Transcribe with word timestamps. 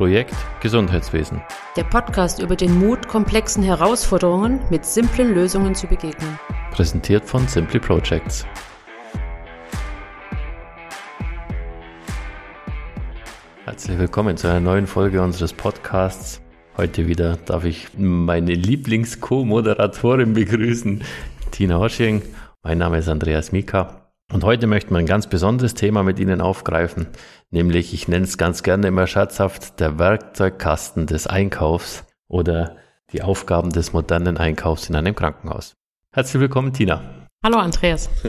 Projekt 0.00 0.34
Gesundheitswesen. 0.62 1.42
Der 1.76 1.84
Podcast 1.84 2.40
über 2.40 2.56
den 2.56 2.78
Mut, 2.78 3.06
komplexen 3.06 3.62
Herausforderungen 3.62 4.58
mit 4.70 4.86
simplen 4.86 5.34
Lösungen 5.34 5.74
zu 5.74 5.86
begegnen. 5.86 6.38
Präsentiert 6.70 7.22
von 7.26 7.46
Simply 7.46 7.78
Projects. 7.78 8.46
Herzlich 13.66 13.98
willkommen 13.98 14.38
zu 14.38 14.48
einer 14.48 14.60
neuen 14.60 14.86
Folge 14.86 15.20
unseres 15.20 15.52
Podcasts. 15.52 16.40
Heute 16.78 17.06
wieder 17.06 17.36
darf 17.36 17.66
ich 17.66 17.88
meine 17.98 18.54
Lieblings-Co-Moderatorin 18.54 20.32
begrüßen, 20.32 21.04
Tina 21.50 21.78
Hosching. 21.78 22.22
Mein 22.62 22.78
Name 22.78 22.96
ist 22.96 23.08
Andreas 23.10 23.52
Mika. 23.52 23.99
Und 24.32 24.44
heute 24.44 24.68
möchten 24.68 24.92
wir 24.94 24.98
ein 24.98 25.06
ganz 25.06 25.26
besonderes 25.26 25.74
Thema 25.74 26.04
mit 26.04 26.20
Ihnen 26.20 26.40
aufgreifen, 26.40 27.08
nämlich, 27.50 27.92
ich 27.92 28.06
nenne 28.06 28.24
es 28.24 28.38
ganz 28.38 28.62
gerne 28.62 28.86
immer 28.86 29.08
scherzhaft, 29.08 29.80
der 29.80 29.98
Werkzeugkasten 29.98 31.06
des 31.06 31.26
Einkaufs 31.26 32.04
oder 32.28 32.76
die 33.12 33.22
Aufgaben 33.22 33.70
des 33.70 33.92
modernen 33.92 34.36
Einkaufs 34.36 34.88
in 34.88 34.94
einem 34.94 35.16
Krankenhaus. 35.16 35.74
Herzlich 36.12 36.40
willkommen, 36.40 36.72
Tina. 36.72 37.02
Hallo, 37.44 37.58
Andreas. 37.58 38.08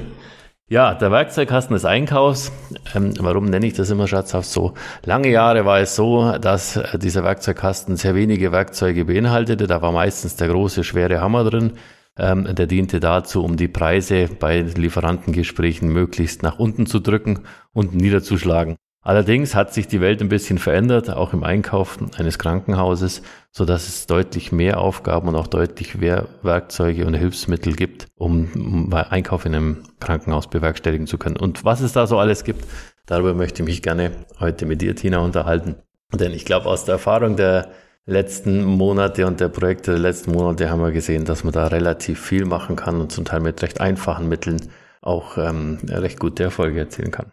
Ja, 0.68 0.94
der 0.94 1.12
Werkzeugkasten 1.12 1.74
des 1.74 1.84
Einkaufs. 1.84 2.50
Ähm, 2.96 3.14
warum 3.20 3.44
nenne 3.44 3.68
ich 3.68 3.74
das 3.74 3.90
immer 3.90 4.08
scherzhaft 4.08 4.48
so? 4.48 4.74
Lange 5.04 5.28
Jahre 5.28 5.66
war 5.66 5.82
es 5.82 5.98
so, 5.98 6.38
dass 6.38 6.78
äh, 6.78 6.98
dieser 6.98 7.26
Werkzeugkasten 7.26 7.98
sehr 7.98 8.16
wenige 8.16 8.54
Werkzeuge 8.54 9.04
beinhaltete. 9.04 9.68
Da 9.68 9.82
war 9.82 9.92
meistens 9.92 10.38
der 10.38 10.48
große, 10.48 10.86
schwere 10.86 11.20
Hammer 11.20 11.44
drin. 11.44 11.74
Ähm, 12.22 12.54
der 12.54 12.68
diente 12.68 13.00
dazu, 13.00 13.44
um 13.44 13.58
die 13.58 13.68
Preise 13.68 14.30
bei 14.40 14.62
Lieferantengesprächen 14.62 15.92
möglichst 15.92 16.44
nach 16.44 16.60
unten 16.60 16.86
zu 16.86 17.00
drücken 17.00 17.40
und 17.74 17.96
niederzuschlagen. 17.96 18.76
Allerdings 19.02 19.56
hat 19.56 19.74
sich 19.74 19.88
die 19.88 20.02
Welt 20.02 20.22
ein 20.22 20.30
bisschen 20.30 20.60
verändert, 20.60 21.10
auch 21.10 21.34
im 21.34 21.44
Einkauf 21.44 21.98
eines 22.20 22.38
Krankenhauses, 22.38 23.24
so 23.50 23.66
dass 23.66 23.88
es 23.88 24.06
deutlich 24.06 24.52
mehr 24.52 24.80
Aufgaben 24.80 25.30
und 25.30 25.36
auch 25.36 25.48
deutlich 25.48 25.96
mehr 25.96 26.28
Werkzeuge 26.44 27.08
und 27.08 27.16
Hilfsmittel 27.16 27.74
gibt, 27.74 28.06
um, 28.14 28.94
Einkauf 28.94 29.46
in 29.46 29.56
einem 29.56 29.84
Krankenhaus 30.00 30.48
bewerkstelligen 30.48 31.08
zu 31.08 31.18
können. 31.18 31.38
Und 31.38 31.66
was 31.66 31.82
es 31.82 31.94
da 31.94 32.06
so 32.06 32.20
alles 32.20 32.44
gibt, 32.44 32.64
darüber 33.08 33.34
möchte 33.34 33.64
ich 33.64 33.68
mich 33.68 33.82
gerne 33.82 34.12
heute 34.40 34.68
mit 34.68 34.84
dir, 34.84 34.96
Tina, 34.96 35.18
unterhalten. 35.18 35.78
Denn 36.14 36.34
ich 36.34 36.46
glaube, 36.46 36.68
aus 36.68 36.86
der 36.86 36.94
Erfahrung 36.94 37.36
der 37.36 37.72
letzten 38.06 38.64
Monate 38.64 39.28
und 39.28 39.40
der 39.40 39.50
Projekte 39.50 39.92
der 39.92 40.00
letzten 40.00 40.32
Monate 40.32 40.70
haben 40.70 40.82
wir 40.82 40.92
gesehen, 40.92 41.26
dass 41.26 41.44
man 41.44 41.54
da 41.54 41.68
relativ 41.68 42.20
viel 42.22 42.46
machen 42.46 42.76
kann 42.76 43.00
und 43.00 43.12
zum 43.12 43.26
Teil 43.26 43.42
mit 43.42 43.62
recht 43.62 43.82
einfachen 43.82 44.28
Mitteln 44.28 44.72
auch 45.02 45.38
ähm, 45.38 45.80
recht 45.88 46.20
gute 46.20 46.44
Erfolge 46.44 46.80
erzielen 46.80 47.12
kann. 47.12 47.32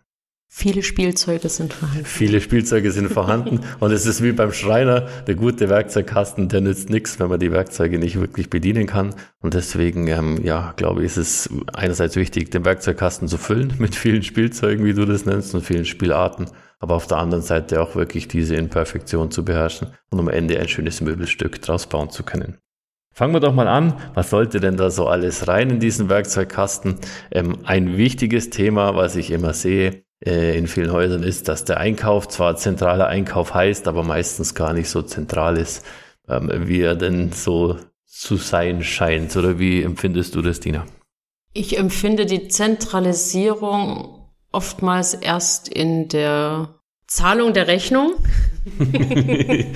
Viele 0.51 0.83
Spielzeuge 0.83 1.49
sind 1.49 1.75
vorhanden. 1.75 2.05
Viele 2.07 2.41
Spielzeuge 2.41 2.91
sind 2.91 3.13
vorhanden 3.13 3.61
und 3.81 3.93
es 3.93 4.07
ist 4.07 4.23
wie 4.23 4.33
beim 4.33 4.53
Schreiner, 4.53 5.03
der 5.27 5.35
gute 5.35 5.69
Werkzeugkasten, 5.69 6.49
der 6.49 6.63
nützt 6.63 6.89
nichts, 6.89 7.21
wenn 7.21 7.29
man 7.29 7.39
die 7.39 7.53
Werkzeuge 7.53 7.99
nicht 7.99 8.19
wirklich 8.19 8.49
bedienen 8.49 8.87
kann. 8.87 9.15
Und 9.41 9.53
deswegen, 9.55 10.07
ähm, 10.07 10.43
ja, 10.43 10.73
glaube 10.77 11.01
ich, 11.01 11.07
ist 11.07 11.19
es 11.19 11.51
einerseits 11.75 12.17
wichtig, 12.17 12.51
den 12.51 12.65
Werkzeugkasten 12.65 13.29
zu 13.29 13.37
füllen 13.37 13.75
mit 13.79 13.95
vielen 13.95 14.23
Spielzeugen, 14.23 14.85
wie 14.87 14.95
du 14.95 15.05
das 15.05 15.27
nennst, 15.27 15.55
und 15.55 15.63
vielen 15.65 15.85
Spielarten 15.85 16.47
aber 16.81 16.95
auf 16.95 17.07
der 17.07 17.19
anderen 17.19 17.43
Seite 17.43 17.83
auch 17.83 17.95
wirklich 17.95 18.29
diese 18.29 18.55
in 18.55 18.69
Perfektion 18.69 19.31
zu 19.31 19.45
beherrschen 19.45 19.89
und 20.11 20.21
am 20.21 20.29
Ende 20.29 20.59
ein 20.59 20.69
schönes 20.69 21.01
Möbelstück 21.01 21.61
draus 21.61 21.89
bauen 21.89 22.11
zu 22.11 22.23
können. 22.23 22.59
Fangen 23.13 23.33
wir 23.33 23.41
doch 23.41 23.55
mal 23.55 23.67
an. 23.67 23.95
Was 24.15 24.31
sollte 24.31 24.61
denn 24.61 24.77
da 24.77 24.91
so 24.91 25.09
alles 25.09 25.49
rein 25.49 25.71
in 25.71 25.81
diesen 25.81 26.09
Werkzeugkasten? 26.09 26.97
Ähm, 27.33 27.59
ein 27.65 27.97
wichtiges 27.97 28.51
Thema, 28.51 28.95
was 28.95 29.17
ich 29.17 29.33
immer 29.33 29.55
sehe 29.55 30.05
in 30.21 30.67
vielen 30.67 30.93
Häusern, 30.93 31.23
ist, 31.23 31.49
dass 31.49 31.65
der 31.65 31.79
Einkauf 31.79 32.29
zwar 32.29 32.57
zentraler 32.57 33.07
Einkauf 33.07 33.55
heißt, 33.55 33.87
aber 33.87 34.03
meistens 34.03 34.55
gar 34.55 34.73
nicht 34.73 34.89
so 34.89 35.03
zentral 35.03 35.57
ist, 35.57 35.85
ähm, 36.29 36.51
wie 36.67 36.81
er 36.81 36.97
denn 36.97 37.33
so 37.33 37.79
zu 38.05 38.37
sein 38.37 38.83
scheint. 38.83 39.37
Oder 39.37 39.59
wie 39.59 39.83
empfindest 39.83 40.35
du 40.35 40.43
das, 40.43 40.61
Dina? 40.61 40.87
Ich 41.53 41.79
empfinde 41.79 42.27
die 42.27 42.49
Zentralisierung 42.49 44.29
oftmals 44.51 45.15
erst 45.15 45.69
in 45.69 46.09
der 46.09 46.78
Zahlung 47.09 47.55
der 47.55 47.67
Rechnung. 47.67 48.17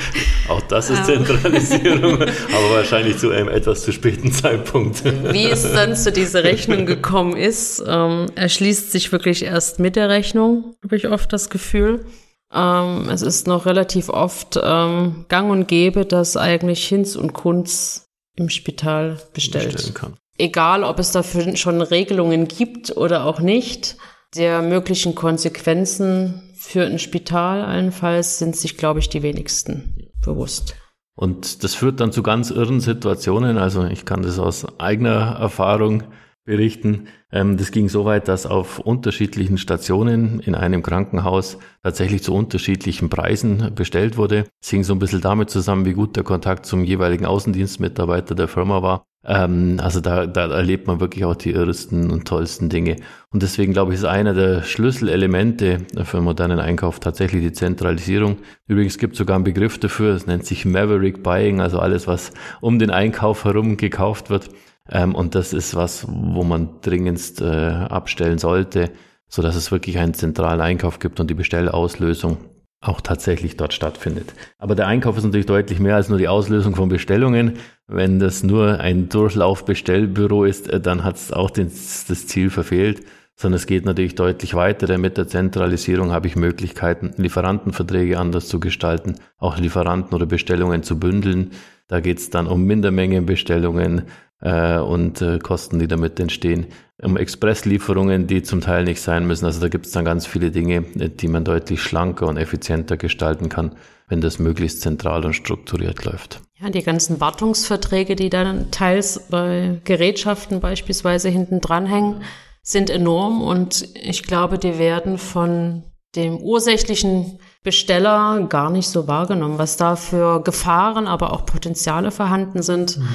Auch 0.49 0.61
das 0.69 0.91
ist 0.91 1.07
Zentralisierung, 1.07 2.15
aber 2.21 2.71
wahrscheinlich 2.71 3.17
zu 3.17 3.31
einem 3.31 3.49
etwas 3.49 3.83
zu 3.83 3.93
späten 3.93 4.31
Zeitpunkt. 4.31 5.03
Wie 5.33 5.47
es 5.47 5.63
dann 5.73 5.97
zu 5.97 6.13
dieser 6.13 6.45
Rechnung 6.45 6.85
gekommen 6.85 7.35
ist, 7.35 7.83
ähm, 7.87 8.27
erschließt 8.35 8.93
sich 8.93 9.13
wirklich 9.13 9.45
erst 9.45 9.79
mit 9.79 9.97
der 9.97 10.11
Rechnung, 10.11 10.77
habe 10.85 10.97
ich 10.97 11.09
oft 11.09 11.33
das 11.33 11.49
Gefühl. 11.49 12.05
Ähm, 12.53 13.09
es 13.09 13.23
ist 13.23 13.47
noch 13.47 13.65
relativ 13.65 14.11
oft 14.11 14.61
ähm, 14.63 15.25
gang 15.29 15.51
und 15.51 15.69
gäbe, 15.69 16.05
dass 16.05 16.37
eigentlich 16.37 16.87
Hinz 16.87 17.17
und 17.17 17.33
Kunz 17.33 18.11
im 18.37 18.51
Spital 18.51 19.19
bestellt. 19.33 19.95
Egal, 20.37 20.85
ob 20.85 20.99
es 20.99 21.13
dafür 21.13 21.57
schon 21.57 21.81
Regelungen 21.81 22.47
gibt 22.47 22.95
oder 22.95 23.25
auch 23.25 23.41
nicht 23.41 23.97
der 24.37 24.61
möglichen 24.61 25.15
Konsequenzen 25.15 26.52
für 26.63 26.85
ein 26.85 26.99
Spital 26.99 27.63
allenfalls 27.63 28.39
sind 28.39 28.57
sich, 28.57 28.77
glaube 28.77 29.01
ich, 29.01 29.09
die 29.09 29.23
wenigsten 29.23 30.11
bewusst. 30.25 30.77
Und 31.15 31.65
das 31.65 31.75
führt 31.75 32.01
dann 32.01 32.13
zu 32.13 32.23
ganz 32.23 32.51
irren 32.51 32.81
Situationen. 32.81 33.59
Also 33.59 33.85
ich 33.85 34.05
kann 34.05 34.23
das 34.23 34.39
aus 34.39 34.79
eigener 34.79 35.37
Erfahrung 35.39 36.05
berichten. 36.45 37.09
Ähm, 37.31 37.57
das 37.57 37.73
ging 37.73 37.89
so 37.89 38.05
weit, 38.05 38.29
dass 38.29 38.47
auf 38.47 38.79
unterschiedlichen 38.79 39.59
Stationen 39.59 40.41
in 40.41 40.55
einem 40.55 40.83
Krankenhaus 40.83 41.59
tatsächlich 41.83 42.23
zu 42.23 42.33
unterschiedlichen 42.33 43.11
Preisen 43.11 43.75
bestellt 43.75 44.17
wurde. 44.17 44.47
Es 44.63 44.71
hing 44.71 44.85
so 44.85 44.95
ein 44.95 44.99
bisschen 44.99 45.21
damit 45.21 45.51
zusammen, 45.51 45.85
wie 45.85 45.93
gut 45.93 46.17
der 46.17 46.25
Kontakt 46.25 46.65
zum 46.65 46.85
jeweiligen 46.85 47.27
Außendienstmitarbeiter 47.27 48.35
der 48.35 48.49
Firma 48.49 48.83
war. 48.83 49.05
Ähm, 49.25 49.79
also 49.81 50.01
da, 50.01 50.27
da 50.27 50.51
erlebt 50.51 50.87
man 50.87 51.01
wirklich 51.01 51.25
auch 51.25 51.37
die 51.37 51.53
irrsten 51.53 52.11
und 52.11 52.27
tollsten 52.27 52.69
Dinge. 52.69 52.97
Und 53.31 53.43
deswegen 53.43 53.73
glaube 53.73 53.93
ich, 53.93 53.99
ist 53.99 54.05
einer 54.05 54.35
der 54.35 54.63
Schlüsselelemente 54.63 55.87
für 56.05 56.17
einen 56.17 56.25
modernen 56.25 56.59
Einkauf 56.59 56.99
tatsächlich 56.99 57.43
die 57.43 57.53
Zentralisierung. 57.53 58.39
Übrigens 58.67 58.99
gibt 58.99 59.15
es 59.15 59.19
sogar 59.19 59.37
einen 59.37 59.45
Begriff 59.45 59.79
dafür, 59.79 60.15
es 60.15 60.27
nennt 60.27 60.45
sich 60.45 60.65
Maverick 60.65 61.23
Buying, 61.23 61.61
also 61.61 61.79
alles, 61.79 62.07
was 62.07 62.33
um 62.61 62.79
den 62.79 62.91
Einkauf 62.91 63.45
herum 63.45 63.77
gekauft 63.77 64.31
wird. 64.31 64.51
Ähm, 64.91 65.15
und 65.15 65.35
das 65.35 65.53
ist 65.53 65.77
was, 65.77 66.07
wo 66.09 66.43
man 66.43 66.81
dringendst 66.81 67.41
äh, 67.41 67.47
abstellen 67.47 68.39
sollte, 68.39 68.91
so 69.29 69.41
dass 69.41 69.55
es 69.55 69.71
wirklich 69.71 69.99
einen 69.99 70.15
zentralen 70.15 70.61
Einkauf 70.61 70.99
gibt 70.99 71.21
und 71.21 71.31
die 71.31 71.35
Bestellauslösung 71.35 72.39
auch 72.83 73.01
tatsächlich 73.01 73.57
dort 73.57 73.73
stattfindet. 73.73 74.35
Aber 74.59 74.75
der 74.75 74.89
Einkauf 74.89 75.17
ist 75.17 75.25
natürlich 75.25 75.47
deutlich 75.47 75.79
mehr 75.79 75.95
als 75.95 76.09
nur 76.09 76.19
die 76.19 76.29
Auslösung 76.29 76.75
von 76.75 76.89
Bestellungen. 76.89 77.55
Wenn 77.87 78.19
das 78.19 78.43
nur 78.43 78.81
ein 78.81 79.09
Durchlaufbestellbüro 79.09 80.45
ist, 80.45 80.69
äh, 80.69 80.81
dann 80.81 81.05
hat 81.05 81.17
es 81.17 81.33
auch 81.33 81.51
den, 81.51 81.69
das 81.69 82.27
Ziel 82.27 82.51
verfehlt, 82.51 83.03
sondern 83.37 83.57
es 83.57 83.67
geht 83.67 83.87
natürlich 83.87 84.17
deutlich 84.17 84.55
weiter. 84.55 84.87
Denn 84.87 85.01
mit 85.01 85.17
der 85.17 85.29
Zentralisierung 85.29 86.11
habe 86.11 86.27
ich 86.27 86.35
Möglichkeiten, 86.35 87.15
Lieferantenverträge 87.17 88.19
anders 88.19 88.49
zu 88.49 88.59
gestalten, 88.59 89.15
auch 89.39 89.59
Lieferanten 89.59 90.15
oder 90.15 90.27
Bestellungen 90.27 90.83
zu 90.83 90.99
bündeln. 90.99 91.53
Da 91.87 92.01
geht 92.01 92.19
es 92.19 92.31
dann 92.31 92.49
um 92.49 92.65
Mindermengenbestellungen, 92.65 94.03
äh, 94.43 94.79
und 94.79 95.23
äh, 95.23 95.39
Kosten, 95.39 95.79
die 95.79 95.89
damit 95.89 96.21
entstehen, 96.21 96.67
um 97.01 97.17
Expresslieferungen, 97.17 98.27
die 98.27 98.43
zum 98.43 98.61
Teil 98.61 98.85
nicht 98.85 99.01
sein 99.01 99.27
müssen. 99.27 99.47
Also 99.47 99.61
da 99.61 99.69
gibt 99.69 99.87
es 99.87 99.93
dann 99.93 100.05
ganz 100.05 100.27
viele 100.27 100.51
Dinge, 100.51 100.85
äh, 100.99 101.09
die 101.09 101.29
man 101.29 101.45
deutlich 101.45 101.83
schlanker 101.83 102.27
und 102.27 102.37
effizienter 102.37 102.97
gestalten 102.97 103.49
kann, 103.49 103.77
wenn 104.09 104.21
das 104.21 104.39
möglichst 104.39 104.83
zentral 104.83 105.25
und 105.25 105.35
strukturiert 105.35 106.05
läuft. 106.05 106.41
Ja, 106.61 106.71
die 106.71 106.83
ganzen 106.83 107.21
Wartungsverträge, 107.21 108.15
die 108.15 108.31
dann 108.31 108.71
teils 108.71 109.27
bei 109.31 109.81
Gerätschaften 109.85 110.61
beispielsweise 110.61 111.29
hinten 111.29 111.61
dranhängen, 111.61 112.23
sind 112.63 112.91
enorm 112.91 113.43
und 113.43 113.89
ich 113.95 114.23
glaube, 114.23 114.59
die 114.59 114.79
werden 114.79 115.19
von 115.19 115.83
dem 116.15 116.37
ursächlichen 116.37 117.41
Besteller 117.65 118.47
gar 118.49 118.71
nicht 118.71 118.87
so 118.87 119.09
wahrgenommen, 119.09 119.59
was 119.59 119.77
da 119.77 119.97
für 119.97 120.43
Gefahren, 120.43 121.09
aber 121.09 121.33
auch 121.33 121.47
Potenziale 121.47 122.11
vorhanden 122.11 122.63
sind. 122.63 122.99
Mhm 122.99 123.09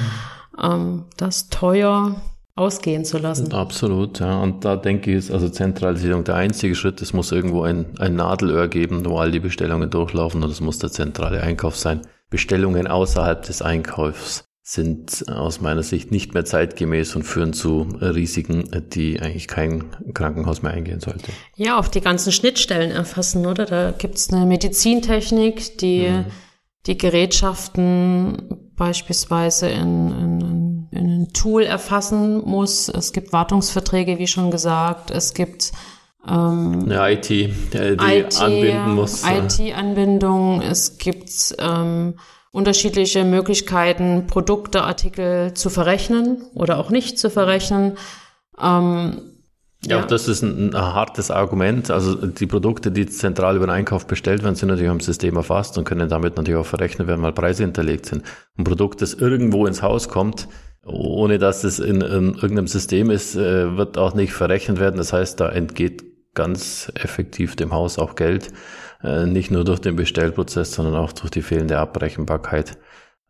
ähm, 0.62 1.04
das 1.16 1.48
teuer 1.48 2.20
ausgehen 2.58 3.04
zu 3.04 3.18
lassen. 3.18 3.52
Absolut, 3.52 4.18
ja. 4.18 4.42
Und 4.42 4.64
da 4.64 4.76
denke 4.76 5.12
ich, 5.12 5.16
ist 5.16 5.30
also 5.30 5.48
Zentralisierung 5.48 6.24
der 6.24 6.34
einzige 6.34 6.74
Schritt. 6.74 7.00
Es 7.00 7.12
muss 7.12 7.30
irgendwo 7.30 7.62
ein, 7.62 7.86
ein 7.98 8.16
Nadelöhr 8.16 8.66
geben, 8.68 9.04
wo 9.06 9.18
all 9.18 9.30
die 9.30 9.40
Bestellungen 9.40 9.90
durchlaufen 9.90 10.42
und 10.42 10.50
es 10.50 10.60
muss 10.60 10.78
der 10.78 10.90
zentrale 10.90 11.40
Einkauf 11.40 11.76
sein. 11.76 12.02
Bestellungen 12.30 12.88
außerhalb 12.88 13.42
des 13.42 13.62
Einkaufs 13.62 14.44
sind 14.62 15.24
aus 15.30 15.62
meiner 15.62 15.82
Sicht 15.82 16.10
nicht 16.10 16.34
mehr 16.34 16.44
zeitgemäß 16.44 17.16
und 17.16 17.22
führen 17.22 17.54
zu 17.54 17.88
Risiken, 18.02 18.68
die 18.92 19.18
eigentlich 19.18 19.48
kein 19.48 19.84
Krankenhaus 20.12 20.60
mehr 20.60 20.72
eingehen 20.72 21.00
sollte. 21.00 21.32
Ja, 21.56 21.78
auch 21.78 21.88
die 21.88 22.02
ganzen 22.02 22.32
Schnittstellen 22.32 22.90
erfassen, 22.90 23.46
oder? 23.46 23.64
Da 23.64 23.94
gibt's 23.96 24.30
eine 24.30 24.44
Medizintechnik, 24.44 25.78
die 25.78 26.08
mhm. 26.10 26.26
Die 26.86 26.96
Gerätschaften 26.96 28.70
beispielsweise 28.76 29.68
in, 29.68 30.08
in, 30.10 30.88
in 30.92 31.22
ein 31.22 31.32
Tool 31.32 31.64
erfassen 31.64 32.42
muss. 32.44 32.88
Es 32.88 33.12
gibt 33.12 33.32
Wartungsverträge, 33.32 34.18
wie 34.18 34.26
schon 34.26 34.50
gesagt. 34.50 35.10
Es 35.10 35.34
gibt 35.34 35.72
Ähm, 36.26 36.84
Eine 36.84 37.12
IT, 37.12 37.28
die 37.28 37.48
IT, 37.74 38.40
anbinden 38.40 38.94
muss. 38.94 39.22
IT-Anbindung. 39.24 40.60
Es 40.62 40.98
gibt 40.98 41.54
ähm, 41.58 42.14
unterschiedliche 42.50 43.24
Möglichkeiten, 43.24 44.26
Produkte, 44.26 44.82
Artikel 44.82 45.54
zu 45.54 45.70
verrechnen 45.70 46.42
oder 46.54 46.78
auch 46.78 46.90
nicht 46.90 47.18
zu 47.18 47.30
verrechnen. 47.30 47.96
Ähm, 48.60 49.37
ja, 49.84 50.00
auch 50.00 50.06
das 50.06 50.26
ist 50.26 50.42
ein, 50.42 50.70
ein, 50.70 50.76
hartes 50.76 51.30
Argument. 51.30 51.90
Also 51.90 52.14
die 52.26 52.46
Produkte, 52.46 52.90
die 52.90 53.06
zentral 53.06 53.56
über 53.56 53.66
den 53.66 53.70
Einkauf 53.70 54.06
bestellt 54.06 54.42
werden, 54.42 54.56
sind 54.56 54.68
natürlich 54.68 54.90
am 54.90 55.00
System 55.00 55.36
erfasst 55.36 55.78
und 55.78 55.84
können 55.84 56.08
damit 56.08 56.36
natürlich 56.36 56.58
auch 56.58 56.66
verrechnet 56.66 57.06
werden, 57.06 57.22
weil 57.22 57.32
Preise 57.32 57.62
hinterlegt 57.62 58.06
sind. 58.06 58.24
Ein 58.56 58.64
Produkt, 58.64 59.02
das 59.02 59.14
irgendwo 59.14 59.66
ins 59.66 59.82
Haus 59.82 60.08
kommt, 60.08 60.48
ohne 60.84 61.38
dass 61.38 61.62
es 61.62 61.78
in, 61.78 62.00
in 62.00 62.34
irgendeinem 62.34 62.66
System 62.66 63.10
ist, 63.10 63.36
äh, 63.36 63.76
wird 63.76 63.98
auch 63.98 64.14
nicht 64.14 64.32
verrechnet 64.32 64.80
werden. 64.80 64.96
Das 64.96 65.12
heißt, 65.12 65.38
da 65.38 65.48
entgeht 65.48 66.04
ganz 66.34 66.90
effektiv 66.94 67.54
dem 67.54 67.72
Haus 67.72 67.98
auch 67.98 68.16
Geld, 68.16 68.50
äh, 69.02 69.26
nicht 69.26 69.50
nur 69.52 69.64
durch 69.64 69.80
den 69.80 69.94
Bestellprozess, 69.94 70.72
sondern 70.72 70.96
auch 70.96 71.12
durch 71.12 71.30
die 71.30 71.42
fehlende 71.42 71.78
Abrechenbarkeit, 71.78 72.78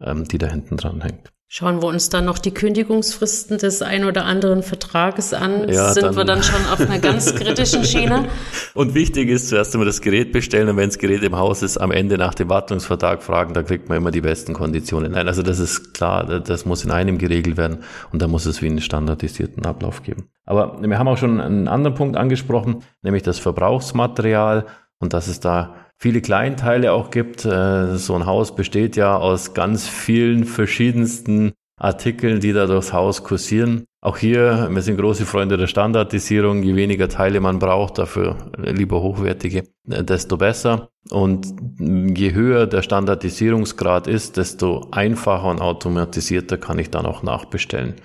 ähm, 0.00 0.24
die 0.24 0.38
da 0.38 0.46
hinten 0.46 0.78
dran 0.78 1.02
hängt. 1.02 1.30
Schauen 1.50 1.80
wir 1.80 1.88
uns 1.88 2.10
dann 2.10 2.26
noch 2.26 2.38
die 2.38 2.52
Kündigungsfristen 2.52 3.56
des 3.56 3.80
ein 3.80 4.04
oder 4.04 4.26
anderen 4.26 4.62
Vertrages 4.62 5.32
an. 5.32 5.66
Ja, 5.70 5.94
Sind 5.94 6.04
dann 6.04 6.16
wir 6.16 6.26
dann 6.26 6.42
schon 6.42 6.60
auf 6.66 6.78
einer 6.78 6.98
ganz 6.98 7.34
kritischen 7.34 7.84
Schiene? 7.84 8.28
Und 8.74 8.94
wichtig 8.94 9.30
ist 9.30 9.48
zuerst 9.48 9.74
einmal 9.74 9.86
das 9.86 10.02
Gerät 10.02 10.30
bestellen 10.30 10.68
und 10.68 10.76
wenn 10.76 10.90
das 10.90 10.98
Gerät 10.98 11.22
im 11.22 11.36
Haus 11.36 11.62
ist, 11.62 11.78
am 11.78 11.90
Ende 11.90 12.18
nach 12.18 12.34
dem 12.34 12.50
Wartungsvertrag 12.50 13.22
fragen, 13.22 13.54
da 13.54 13.62
kriegt 13.62 13.88
man 13.88 13.96
immer 13.96 14.10
die 14.10 14.20
besten 14.20 14.52
Konditionen. 14.52 15.12
Nein, 15.12 15.26
also 15.26 15.42
das 15.42 15.58
ist 15.58 15.94
klar, 15.94 16.40
das 16.40 16.66
muss 16.66 16.84
in 16.84 16.90
einem 16.90 17.16
geregelt 17.16 17.56
werden 17.56 17.78
und 18.12 18.20
da 18.20 18.28
muss 18.28 18.44
es 18.44 18.60
wie 18.60 18.66
einen 18.66 18.82
standardisierten 18.82 19.64
Ablauf 19.64 20.02
geben. 20.02 20.28
Aber 20.44 20.82
wir 20.82 20.98
haben 20.98 21.08
auch 21.08 21.16
schon 21.16 21.40
einen 21.40 21.66
anderen 21.66 21.96
Punkt 21.96 22.18
angesprochen, 22.18 22.84
nämlich 23.00 23.22
das 23.22 23.38
Verbrauchsmaterial 23.38 24.66
und 24.98 25.14
dass 25.14 25.28
es 25.28 25.40
da 25.40 25.74
viele 25.98 26.20
Kleinteile 26.20 26.92
auch 26.92 27.10
gibt. 27.10 27.44
Äh, 27.44 27.96
so 27.96 28.14
ein 28.14 28.26
Haus 28.26 28.54
besteht 28.54 28.96
ja 28.96 29.16
aus 29.16 29.54
ganz 29.54 29.88
vielen 29.88 30.44
verschiedensten 30.44 31.52
Artikeln, 31.78 32.40
die 32.40 32.52
da 32.52 32.66
durchs 32.66 32.92
Haus 32.92 33.22
kursieren. 33.22 33.84
Auch 34.00 34.16
hier, 34.16 34.68
wir 34.70 34.82
sind 34.82 34.96
große 34.96 35.26
Freunde 35.26 35.56
der 35.56 35.66
Standardisierung. 35.66 36.62
Je 36.62 36.76
weniger 36.76 37.08
Teile 37.08 37.40
man 37.40 37.58
braucht, 37.58 37.98
dafür 37.98 38.36
lieber 38.56 39.02
hochwertige, 39.02 39.64
äh, 39.88 40.04
desto 40.04 40.36
besser. 40.36 40.90
Und 41.10 41.54
je 41.80 42.32
höher 42.32 42.66
der 42.66 42.82
Standardisierungsgrad 42.82 44.06
ist, 44.06 44.36
desto 44.36 44.88
einfacher 44.92 45.48
und 45.48 45.60
automatisierter 45.60 46.58
kann 46.58 46.78
ich 46.78 46.90
dann 46.90 47.06
auch 47.06 47.22
nachbestellen. 47.22 47.96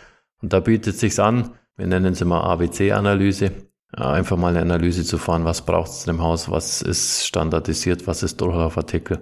Und 0.42 0.54
da 0.54 0.60
bietet 0.60 0.98
sich's 0.98 1.20
an, 1.20 1.52
wir 1.78 1.88
nennen 1.88 2.14
es 2.14 2.22
immer 2.22 2.44
ABC-Analyse, 2.44 3.52
einfach 3.96 4.38
mal 4.38 4.50
eine 4.50 4.62
Analyse 4.62 5.04
zu 5.04 5.18
fahren, 5.18 5.46
was 5.46 5.66
braucht 5.66 5.92
es 5.92 6.06
in 6.06 6.14
dem 6.14 6.22
Haus, 6.24 6.50
was 6.50 6.82
ist 6.82 7.26
standardisiert, 7.26 8.08
was 8.08 8.24
ist 8.24 8.42
Durchlaufartikel 8.42 9.20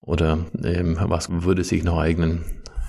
oder 0.00 0.38
ähm, 0.62 0.98
was 1.00 1.28
würde 1.30 1.64
sich 1.64 1.84
noch 1.84 1.98
eignen, 1.98 2.44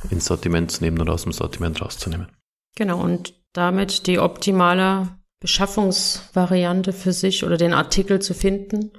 ins 0.10 0.26
Sortiment 0.26 0.72
zu 0.72 0.84
nehmen 0.84 1.00
oder 1.00 1.14
aus 1.14 1.24
dem 1.24 1.32
Sortiment 1.32 1.82
rauszunehmen. 1.82 2.28
Genau, 2.76 3.02
und 3.02 3.34
damit 3.54 4.08
die 4.08 4.20
optimale 4.20 5.10
Beschaffungsvariante 5.44 6.94
für 6.94 7.12
sich 7.12 7.44
oder 7.44 7.58
den 7.58 7.74
Artikel 7.74 8.22
zu 8.22 8.34
finden. 8.34 8.92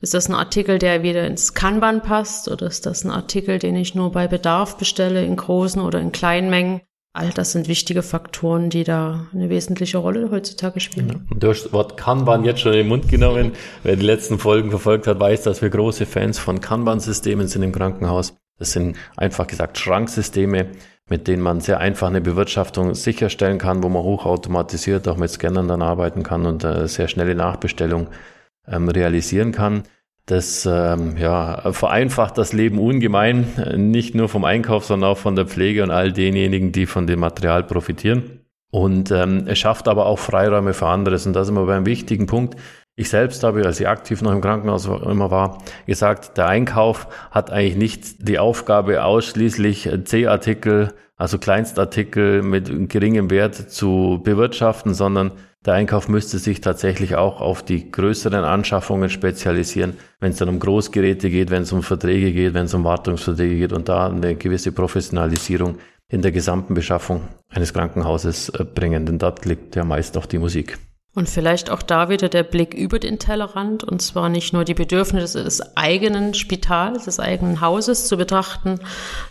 Ist 0.00 0.14
das 0.14 0.28
ein 0.28 0.34
Artikel, 0.34 0.78
der 0.78 1.02
wieder 1.02 1.26
ins 1.26 1.54
Kanban 1.54 2.02
passt 2.02 2.46
oder 2.48 2.68
ist 2.68 2.86
das 2.86 3.04
ein 3.04 3.10
Artikel, 3.10 3.58
den 3.58 3.74
ich 3.74 3.96
nur 3.96 4.12
bei 4.12 4.28
Bedarf 4.28 4.78
bestelle, 4.78 5.24
in 5.24 5.34
großen 5.34 5.82
oder 5.82 6.00
in 6.00 6.12
kleinen 6.12 6.50
Mengen? 6.50 6.82
All 7.14 7.30
das 7.30 7.52
sind 7.52 7.68
wichtige 7.68 8.02
Faktoren, 8.02 8.70
die 8.70 8.84
da 8.84 9.26
eine 9.32 9.50
wesentliche 9.50 9.98
Rolle 9.98 10.30
heutzutage 10.30 10.78
spielen. 10.78 11.26
Ja. 11.30 11.36
Du 11.38 11.48
hast 11.48 11.64
das 11.64 11.72
Wort 11.72 11.96
Kanban 11.96 12.44
jetzt 12.44 12.60
schon 12.60 12.72
in 12.72 12.78
den 12.78 12.88
Mund 12.88 13.08
genommen. 13.08 13.52
Wer 13.82 13.96
die 13.96 14.04
letzten 14.04 14.38
Folgen 14.38 14.70
verfolgt 14.70 15.06
hat, 15.06 15.18
weiß, 15.18 15.42
dass 15.42 15.62
wir 15.62 15.70
große 15.70 16.06
Fans 16.06 16.38
von 16.38 16.60
Kanban-Systemen 16.60 17.48
sind 17.48 17.62
im 17.62 17.72
Krankenhaus. 17.72 18.36
Das 18.58 18.72
sind 18.72 18.96
einfach 19.16 19.46
gesagt 19.46 19.78
Schranksysteme, 19.78 20.66
mit 21.08 21.26
denen 21.26 21.42
man 21.42 21.60
sehr 21.60 21.80
einfach 21.80 22.08
eine 22.08 22.20
Bewirtschaftung 22.20 22.94
sicherstellen 22.94 23.58
kann, 23.58 23.82
wo 23.82 23.88
man 23.88 24.02
hochautomatisiert 24.02 25.08
auch 25.08 25.16
mit 25.16 25.30
Scannern 25.30 25.68
dann 25.68 25.82
arbeiten 25.82 26.22
kann 26.22 26.44
und 26.44 26.64
äh, 26.64 26.86
sehr 26.86 27.08
schnelle 27.08 27.34
Nachbestellung 27.34 28.08
ähm, 28.66 28.88
realisieren 28.88 29.52
kann. 29.52 29.84
Das 30.28 30.68
ähm, 30.70 31.16
ja, 31.16 31.72
vereinfacht 31.72 32.36
das 32.36 32.52
Leben 32.52 32.78
ungemein, 32.78 33.46
nicht 33.76 34.14
nur 34.14 34.28
vom 34.28 34.44
Einkauf, 34.44 34.84
sondern 34.84 35.12
auch 35.12 35.16
von 35.16 35.36
der 35.36 35.46
Pflege 35.46 35.82
und 35.82 35.90
all 35.90 36.12
denjenigen, 36.12 36.70
die 36.70 36.84
von 36.84 37.06
dem 37.06 37.20
Material 37.20 37.64
profitieren. 37.64 38.40
Und 38.70 39.10
ähm, 39.10 39.44
es 39.46 39.58
schafft 39.58 39.88
aber 39.88 40.04
auch 40.04 40.18
Freiräume 40.18 40.74
für 40.74 40.86
anderes. 40.86 41.24
Und 41.26 41.32
da 41.32 41.44
sind 41.44 41.54
wir 41.54 41.64
bei 41.64 41.74
einem 41.74 41.86
wichtigen 41.86 42.26
Punkt. 42.26 42.56
Ich 42.94 43.08
selbst 43.08 43.42
habe, 43.42 43.64
als 43.64 43.80
ich 43.80 43.88
aktiv 43.88 44.20
noch 44.20 44.32
im 44.32 44.42
Krankenhaus 44.42 44.84
immer 44.84 45.30
war, 45.30 45.62
gesagt, 45.86 46.36
der 46.36 46.46
Einkauf 46.46 47.08
hat 47.30 47.50
eigentlich 47.50 47.76
nicht 47.76 48.28
die 48.28 48.38
Aufgabe, 48.38 49.04
ausschließlich 49.04 49.88
C-Artikel, 50.04 50.92
also 51.16 51.38
Kleinstartikel 51.38 52.42
mit 52.42 52.90
geringem 52.90 53.30
Wert 53.30 53.54
zu 53.54 54.20
bewirtschaften, 54.22 54.92
sondern 54.92 55.32
der 55.66 55.74
Einkauf 55.74 56.08
müsste 56.08 56.38
sich 56.38 56.60
tatsächlich 56.60 57.16
auch 57.16 57.40
auf 57.40 57.64
die 57.64 57.90
größeren 57.90 58.44
Anschaffungen 58.44 59.10
spezialisieren, 59.10 59.96
wenn 60.20 60.30
es 60.30 60.38
dann 60.38 60.48
um 60.48 60.60
Großgeräte 60.60 61.30
geht, 61.30 61.50
wenn 61.50 61.62
es 61.62 61.72
um 61.72 61.82
Verträge 61.82 62.32
geht, 62.32 62.54
wenn 62.54 62.66
es 62.66 62.74
um 62.74 62.84
Wartungsverträge 62.84 63.56
geht 63.56 63.72
und 63.72 63.88
da 63.88 64.08
eine 64.08 64.36
gewisse 64.36 64.72
Professionalisierung 64.72 65.78
in 66.08 66.22
der 66.22 66.32
gesamten 66.32 66.74
Beschaffung 66.74 67.22
eines 67.50 67.74
Krankenhauses 67.74 68.48
äh, 68.50 68.64
bringen. 68.64 69.04
Denn 69.04 69.18
dort 69.18 69.44
liegt 69.44 69.76
ja 69.76 69.84
meist 69.84 70.16
auch 70.16 70.26
die 70.26 70.38
Musik. 70.38 70.78
Und 71.14 71.28
vielleicht 71.28 71.70
auch 71.70 71.82
da 71.82 72.08
wieder 72.08 72.28
der 72.28 72.44
Blick 72.44 72.74
über 72.74 73.00
den 73.00 73.18
Tellerrand 73.18 73.82
und 73.82 74.00
zwar 74.00 74.28
nicht 74.28 74.52
nur 74.52 74.64
die 74.64 74.74
Bedürfnisse 74.74 75.42
des 75.42 75.76
eigenen 75.76 76.34
Spitals, 76.34 77.06
des 77.06 77.18
eigenen 77.18 77.60
Hauses 77.60 78.06
zu 78.06 78.16
betrachten, 78.16 78.78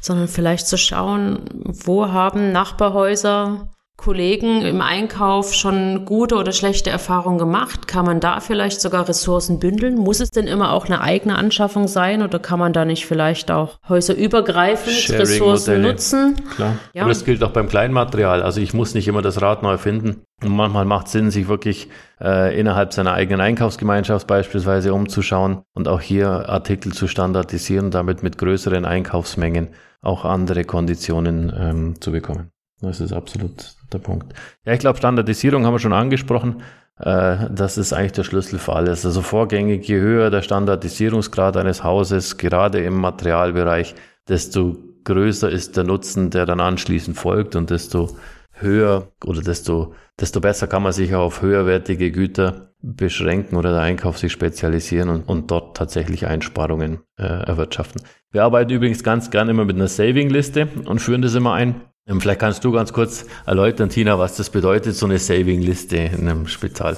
sondern 0.01 0.27
vielleicht 0.27 0.67
zu 0.67 0.77
schauen, 0.77 1.39
wo 1.63 2.11
haben 2.11 2.51
Nachbarhäuser 2.51 3.69
Kollegen 3.97 4.61
im 4.61 4.79
Einkauf 4.81 5.53
schon 5.53 6.05
gute 6.05 6.35
oder 6.35 6.51
schlechte 6.51 6.91
Erfahrungen 6.91 7.39
gemacht? 7.39 7.87
Kann 7.87 8.05
man 8.05 8.19
da 8.19 8.39
vielleicht 8.39 8.79
sogar 8.79 9.09
Ressourcen 9.09 9.59
bündeln? 9.59 9.95
Muss 9.95 10.19
es 10.19 10.29
denn 10.29 10.45
immer 10.45 10.71
auch 10.71 10.85
eine 10.85 11.01
eigene 11.01 11.35
Anschaffung 11.35 11.87
sein 11.87 12.21
oder 12.21 12.37
kann 12.37 12.59
man 12.59 12.73
da 12.73 12.85
nicht 12.85 13.07
vielleicht 13.07 13.49
auch 13.49 13.79
häuserübergreifend 13.89 15.19
Ressourcen 15.19 15.81
nutzen? 15.81 16.35
Klar. 16.55 16.77
Ja. 16.93 17.01
Aber 17.01 17.09
das 17.09 17.25
gilt 17.25 17.43
auch 17.43 17.51
beim 17.51 17.67
Kleinmaterial. 17.67 18.43
Also 18.43 18.61
ich 18.61 18.73
muss 18.73 18.93
nicht 18.93 19.07
immer 19.07 19.23
das 19.23 19.41
Rad 19.41 19.63
neu 19.63 19.77
finden. 19.77 20.21
Und 20.43 20.55
manchmal 20.55 20.85
macht 20.85 21.07
es 21.07 21.13
Sinn, 21.13 21.31
sich 21.31 21.47
wirklich 21.47 21.89
äh, 22.21 22.57
innerhalb 22.57 22.93
seiner 22.93 23.13
eigenen 23.13 23.41
Einkaufsgemeinschaft 23.41 24.27
beispielsweise 24.27 24.93
umzuschauen 24.93 25.63
und 25.73 25.87
auch 25.87 26.01
hier 26.01 26.47
Artikel 26.47 26.93
zu 26.93 27.07
standardisieren, 27.07 27.89
damit 27.89 28.21
mit 28.21 28.37
größeren 28.37 28.85
Einkaufsmengen 28.85 29.69
auch 30.03 30.23
andere 30.23 30.63
Konditionen 30.63 31.51
ähm, 31.57 31.99
zu 31.99 32.11
bekommen. 32.11 32.51
Das 32.81 32.99
ist 32.99 33.11
absolut 33.11 33.75
der 33.91 33.99
Punkt. 33.99 34.33
Ja, 34.65 34.73
ich 34.73 34.79
glaube, 34.79 34.97
Standardisierung 34.97 35.65
haben 35.65 35.73
wir 35.73 35.79
schon 35.79 35.93
angesprochen. 35.93 36.61
Äh, 36.99 37.49
das 37.51 37.77
ist 37.77 37.93
eigentlich 37.93 38.11
der 38.13 38.23
Schlüssel 38.23 38.59
für 38.59 38.73
alles. 38.73 39.05
Also 39.05 39.21
vorgängig, 39.21 39.87
je 39.87 39.99
höher 39.99 40.29
der 40.29 40.41
Standardisierungsgrad 40.41 41.57
eines 41.57 41.83
Hauses, 41.83 42.37
gerade 42.37 42.79
im 42.79 42.95
Materialbereich, 42.95 43.95
desto 44.27 44.77
größer 45.05 45.49
ist 45.49 45.77
der 45.77 45.85
Nutzen, 45.85 46.29
der 46.29 46.45
dann 46.45 46.59
anschließend 46.59 47.17
folgt 47.17 47.55
und 47.55 47.69
desto 47.69 48.17
höher 48.51 49.11
oder 49.23 49.41
desto, 49.41 49.93
desto 50.19 50.41
besser 50.41 50.67
kann 50.67 50.83
man 50.83 50.91
sich 50.91 51.15
auf 51.15 51.41
höherwertige 51.41 52.11
Güter 52.11 52.73
beschränken 52.81 53.55
oder 53.55 53.71
der 53.71 53.81
Einkauf 53.81 54.17
sich 54.17 54.31
spezialisieren 54.31 55.09
und, 55.09 55.27
und 55.27 55.49
dort 55.51 55.77
tatsächlich 55.77 56.27
Einsparungen 56.27 56.99
äh, 57.17 57.23
erwirtschaften. 57.23 58.01
Wir 58.31 58.43
arbeiten 58.43 58.71
übrigens 58.71 59.03
ganz 59.03 59.31
gerne 59.31 59.51
immer 59.51 59.65
mit 59.65 59.77
einer 59.77 59.87
Saving-Liste 59.87 60.67
und 60.85 60.99
führen 60.99 61.21
das 61.21 61.35
immer 61.35 61.53
ein. 61.53 61.81
Ähm, 62.07 62.21
vielleicht 62.21 62.39
kannst 62.39 62.63
du 62.63 62.71
ganz 62.71 62.93
kurz 62.93 63.25
erläutern, 63.45 63.89
Tina, 63.89 64.17
was 64.17 64.37
das 64.37 64.49
bedeutet, 64.49 64.95
so 64.95 65.05
eine 65.05 65.19
Saving-Liste 65.19 65.97
in 65.97 66.27
einem 66.27 66.47
Spital. 66.47 66.97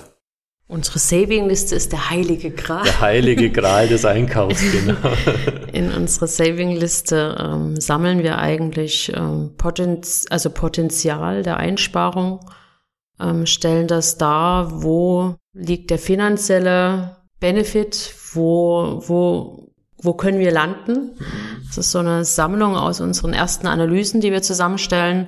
Unsere 0.67 0.99
Saving-Liste 0.99 1.75
ist 1.75 1.91
der 1.91 2.11
heilige 2.11 2.51
Gral. 2.51 2.83
Der 2.83 3.01
heilige 3.01 3.49
Gral 3.51 3.87
des 3.87 4.05
Einkaufs, 4.05 4.61
genau. 4.71 4.97
In 5.73 5.91
unserer 5.91 6.27
Saving-Liste 6.27 7.35
ähm, 7.39 7.81
sammeln 7.81 8.21
wir 8.21 8.37
eigentlich 8.37 9.11
ähm, 9.15 9.55
Potenz 9.57 10.27
also 10.29 10.51
Potenzial 10.51 11.41
der 11.41 11.57
Einsparung, 11.57 12.39
ähm, 13.19 13.47
stellen 13.47 13.87
das 13.87 14.19
dar, 14.19 14.83
wo 14.83 15.35
liegt 15.53 15.89
der 15.89 15.97
finanzielle 15.97 17.17
Benefit, 17.39 18.13
wo, 18.33 19.01
wo 19.07 19.58
wo 20.01 20.13
können 20.13 20.39
wir 20.39 20.51
landen? 20.51 21.11
Das 21.67 21.77
ist 21.77 21.91
so 21.91 21.99
eine 21.99 22.25
Sammlung 22.25 22.75
aus 22.75 23.01
unseren 23.01 23.33
ersten 23.33 23.67
Analysen, 23.67 24.21
die 24.21 24.31
wir 24.31 24.41
zusammenstellen 24.41 25.27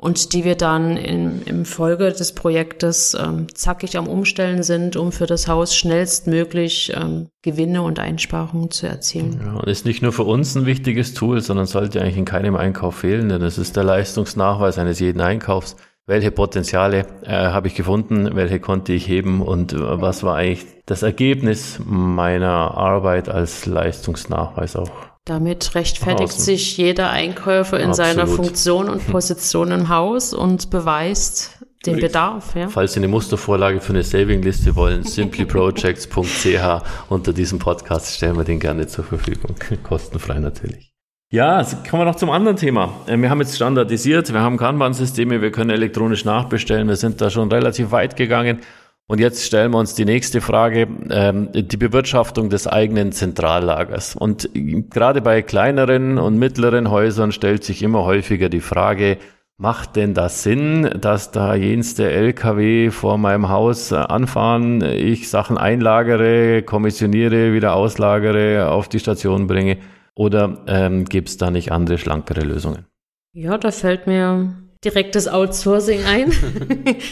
und 0.00 0.32
die 0.32 0.44
wir 0.44 0.54
dann 0.54 0.96
in, 0.96 1.42
im 1.42 1.66
Folge 1.66 2.10
des 2.12 2.34
Projektes 2.34 3.14
ähm, 3.20 3.54
zackig 3.54 3.98
am 3.98 4.08
Umstellen 4.08 4.62
sind, 4.62 4.96
um 4.96 5.12
für 5.12 5.26
das 5.26 5.46
Haus 5.46 5.76
schnellstmöglich 5.76 6.92
ähm, 6.96 7.28
Gewinne 7.42 7.82
und 7.82 7.98
Einsparungen 7.98 8.70
zu 8.70 8.86
erzielen. 8.86 9.40
Ja, 9.44 9.60
und 9.60 9.68
ist 9.68 9.84
nicht 9.84 10.00
nur 10.00 10.12
für 10.12 10.24
uns 10.24 10.54
ein 10.54 10.64
wichtiges 10.64 11.12
Tool, 11.12 11.42
sondern 11.42 11.66
sollte 11.66 12.00
eigentlich 12.00 12.16
in 12.16 12.24
keinem 12.24 12.56
Einkauf 12.56 12.96
fehlen, 12.96 13.28
denn 13.28 13.42
es 13.42 13.58
ist 13.58 13.76
der 13.76 13.84
Leistungsnachweis 13.84 14.78
eines 14.78 15.00
jeden 15.00 15.20
Einkaufs. 15.20 15.76
Welche 16.10 16.32
Potenziale 16.32 17.06
äh, 17.22 17.30
habe 17.30 17.68
ich 17.68 17.76
gefunden, 17.76 18.34
welche 18.34 18.58
konnte 18.58 18.92
ich 18.92 19.06
heben 19.06 19.40
und 19.42 19.72
äh, 19.72 19.78
was 19.78 20.24
war 20.24 20.34
eigentlich 20.34 20.66
das 20.84 21.04
Ergebnis 21.04 21.80
meiner 21.84 22.76
Arbeit 22.76 23.28
als 23.28 23.64
Leistungsnachweis 23.64 24.74
auch. 24.74 24.90
Damit 25.24 25.76
rechtfertigt 25.76 26.32
sich 26.32 26.76
jeder 26.76 27.10
Einkäufer 27.10 27.78
in 27.78 27.90
Absolut. 27.90 28.14
seiner 28.14 28.26
Funktion 28.26 28.88
und 28.88 29.06
Position 29.06 29.70
im 29.70 29.88
Haus 29.88 30.34
und 30.34 30.70
beweist 30.70 31.64
den 31.86 32.00
Bedarf. 32.00 32.56
Ja. 32.56 32.68
Falls 32.68 32.94
Sie 32.94 33.00
eine 33.00 33.08
Mustervorlage 33.08 33.80
für 33.80 33.92
eine 33.92 34.02
Saving-Liste 34.02 34.74
wollen, 34.74 35.02
simplyprojects.ch 35.04 36.82
unter 37.08 37.32
diesem 37.32 37.60
Podcast 37.60 38.16
stellen 38.16 38.36
wir 38.36 38.44
den 38.44 38.58
gerne 38.58 38.88
zur 38.88 39.04
Verfügung. 39.04 39.54
Kostenfrei 39.84 40.40
natürlich. 40.40 40.89
Ja, 41.32 41.62
kommen 41.88 42.02
wir 42.02 42.06
noch 42.06 42.16
zum 42.16 42.30
anderen 42.30 42.56
Thema. 42.56 42.92
Äh, 43.06 43.16
wir 43.16 43.30
haben 43.30 43.40
jetzt 43.40 43.54
standardisiert, 43.54 44.32
wir 44.32 44.40
haben 44.40 44.56
Kanban-Systeme, 44.56 45.40
wir 45.40 45.52
können 45.52 45.70
elektronisch 45.70 46.24
nachbestellen, 46.24 46.88
wir 46.88 46.96
sind 46.96 47.20
da 47.20 47.30
schon 47.30 47.52
relativ 47.52 47.92
weit 47.92 48.16
gegangen. 48.16 48.58
Und 49.06 49.20
jetzt 49.20 49.44
stellen 49.44 49.70
wir 49.70 49.78
uns 49.78 49.94
die 49.94 50.04
nächste 50.04 50.40
Frage, 50.40 50.88
ähm, 51.08 51.50
die 51.52 51.76
Bewirtschaftung 51.76 52.50
des 52.50 52.66
eigenen 52.66 53.12
Zentrallagers. 53.12 54.16
Und 54.16 54.50
gerade 54.54 55.20
bei 55.20 55.42
kleineren 55.42 56.18
und 56.18 56.36
mittleren 56.36 56.90
Häusern 56.90 57.30
stellt 57.30 57.62
sich 57.62 57.84
immer 57.84 58.04
häufiger 58.04 58.48
die 58.48 58.60
Frage, 58.60 59.16
macht 59.56 59.94
denn 59.94 60.14
das 60.14 60.42
Sinn, 60.42 60.90
dass 61.00 61.30
da 61.30 61.54
jenste 61.54 62.10
LKW 62.10 62.90
vor 62.90 63.18
meinem 63.18 63.48
Haus 63.48 63.92
äh, 63.92 63.94
anfahren, 63.94 64.82
ich 64.82 65.30
Sachen 65.30 65.58
einlagere, 65.58 66.62
kommissioniere, 66.62 67.52
wieder 67.52 67.76
auslagere, 67.76 68.68
auf 68.68 68.88
die 68.88 68.98
Station 68.98 69.46
bringe? 69.46 69.78
Oder 70.14 70.64
ähm, 70.66 71.04
gibt 71.04 71.28
es 71.28 71.36
da 71.36 71.50
nicht 71.50 71.72
andere, 71.72 71.98
schlankere 71.98 72.40
Lösungen? 72.40 72.86
Ja, 73.32 73.58
da 73.58 73.70
fällt 73.70 74.06
mir 74.06 74.54
direkt 74.84 75.14
das 75.14 75.28
Outsourcing 75.28 76.04
ein 76.04 76.32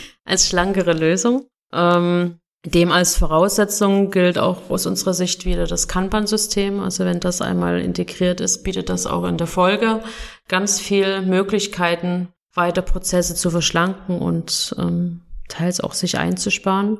als 0.25 0.49
schlankere 0.49 0.93
Lösung. 0.93 1.47
Ähm, 1.73 2.39
dem 2.67 2.91
als 2.91 3.17
Voraussetzung 3.17 4.11
gilt 4.11 4.39
auch 4.39 4.69
aus 4.69 4.87
unserer 4.87 5.15
Sicht 5.15 5.45
wieder 5.45 5.67
das 5.67 5.87
Kanban-System. 5.87 6.81
Also 6.81 7.05
wenn 7.05 7.21
das 7.21 7.41
einmal 7.41 7.81
integriert 7.81 8.41
ist, 8.41 8.65
bietet 8.65 8.89
das 8.89 9.07
auch 9.07 9.25
in 9.25 9.39
der 9.39 9.47
Folge 9.47 10.01
ganz 10.49 10.81
viel 10.81 11.23
Möglichkeiten, 11.23 12.29
weiter 12.55 12.83
Prozesse 12.83 13.35
zu 13.37 13.51
verschlanken 13.51 14.19
und 14.19 14.75
ähm, 14.79 15.21
teils 15.49 15.81
auch 15.81 15.93
sich 15.93 16.19
einzusparen. 16.19 16.99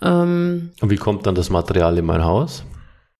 Ähm, 0.00 0.72
und 0.80 0.90
wie 0.90 0.96
kommt 0.96 1.26
dann 1.26 1.36
das 1.36 1.48
Material 1.48 1.96
in 1.96 2.04
mein 2.04 2.24
Haus? 2.24 2.64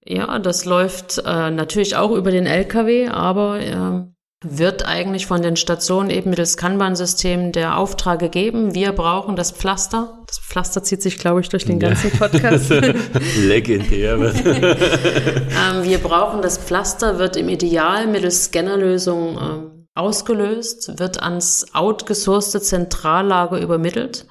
Ja, 0.04 0.38
das 0.38 0.64
läuft 0.64 1.18
äh, 1.18 1.50
natürlich 1.50 1.96
auch 1.96 2.10
über 2.10 2.30
den 2.30 2.46
LKW, 2.46 3.08
aber 3.08 3.60
äh, 3.60 4.12
wird 4.44 4.84
eigentlich 4.84 5.26
von 5.26 5.42
den 5.42 5.54
Stationen 5.54 6.10
eben 6.10 6.30
mittels 6.30 6.56
Kanban-System 6.56 7.52
der 7.52 7.78
Auftrag 7.78 8.18
gegeben. 8.18 8.74
Wir 8.74 8.92
brauchen 8.92 9.36
das 9.36 9.52
Pflaster. 9.52 10.24
Das 10.26 10.40
Pflaster 10.40 10.82
zieht 10.82 11.02
sich, 11.02 11.18
glaube 11.18 11.40
ich, 11.40 11.48
durch 11.48 11.64
den 11.64 11.78
ganzen 11.78 12.10
Podcast. 12.10 12.70
Legendär. 13.38 14.14
ähm, 14.14 15.84
wir 15.84 15.98
brauchen 15.98 16.42
das 16.42 16.58
Pflaster, 16.58 17.20
wird 17.20 17.36
im 17.36 17.48
Ideal 17.48 18.08
mittels 18.08 18.46
Scannerlösung 18.46 19.36
äh, 19.36 19.98
ausgelöst, 20.00 20.98
wird 20.98 21.22
ans 21.22 21.66
outgesourcete 21.72 22.60
Zentrallager 22.60 23.60
übermittelt 23.60 24.26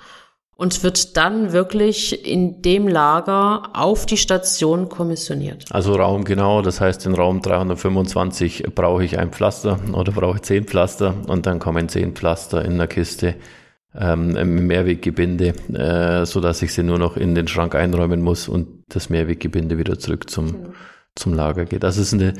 und 0.61 0.83
wird 0.83 1.17
dann 1.17 1.53
wirklich 1.53 2.23
in 2.23 2.61
dem 2.61 2.87
Lager 2.87 3.71
auf 3.73 4.05
die 4.05 4.15
Station 4.15 4.89
kommissioniert. 4.89 5.65
Also 5.71 5.95
Raum 5.95 6.23
genau, 6.23 6.61
das 6.61 6.79
heißt 6.79 7.07
in 7.07 7.15
Raum 7.15 7.41
325 7.41 8.65
brauche 8.75 9.03
ich 9.03 9.17
ein 9.17 9.31
Pflaster 9.31 9.79
oder 9.91 10.11
brauche 10.11 10.35
ich 10.35 10.43
zehn 10.43 10.65
Pflaster 10.65 11.15
und 11.25 11.47
dann 11.47 11.57
kommen 11.57 11.89
zehn 11.89 12.13
Pflaster 12.13 12.63
in 12.63 12.77
der 12.77 12.85
Kiste 12.85 13.37
ähm, 13.99 14.37
im 14.37 14.67
Mehrweggebinde, 14.67 15.55
äh, 15.73 16.27
so 16.27 16.39
dass 16.39 16.61
ich 16.61 16.73
sie 16.73 16.83
nur 16.83 16.99
noch 16.99 17.17
in 17.17 17.33
den 17.33 17.47
Schrank 17.47 17.73
einräumen 17.73 18.21
muss 18.21 18.47
und 18.47 18.83
das 18.87 19.09
Mehrweggebinde 19.09 19.79
wieder 19.79 19.97
zurück 19.97 20.29
zum, 20.29 20.51
genau. 20.51 20.69
zum 21.15 21.33
Lager 21.33 21.65
geht. 21.65 21.81
Das 21.81 21.97
ist 21.97 22.13
eine, 22.13 22.35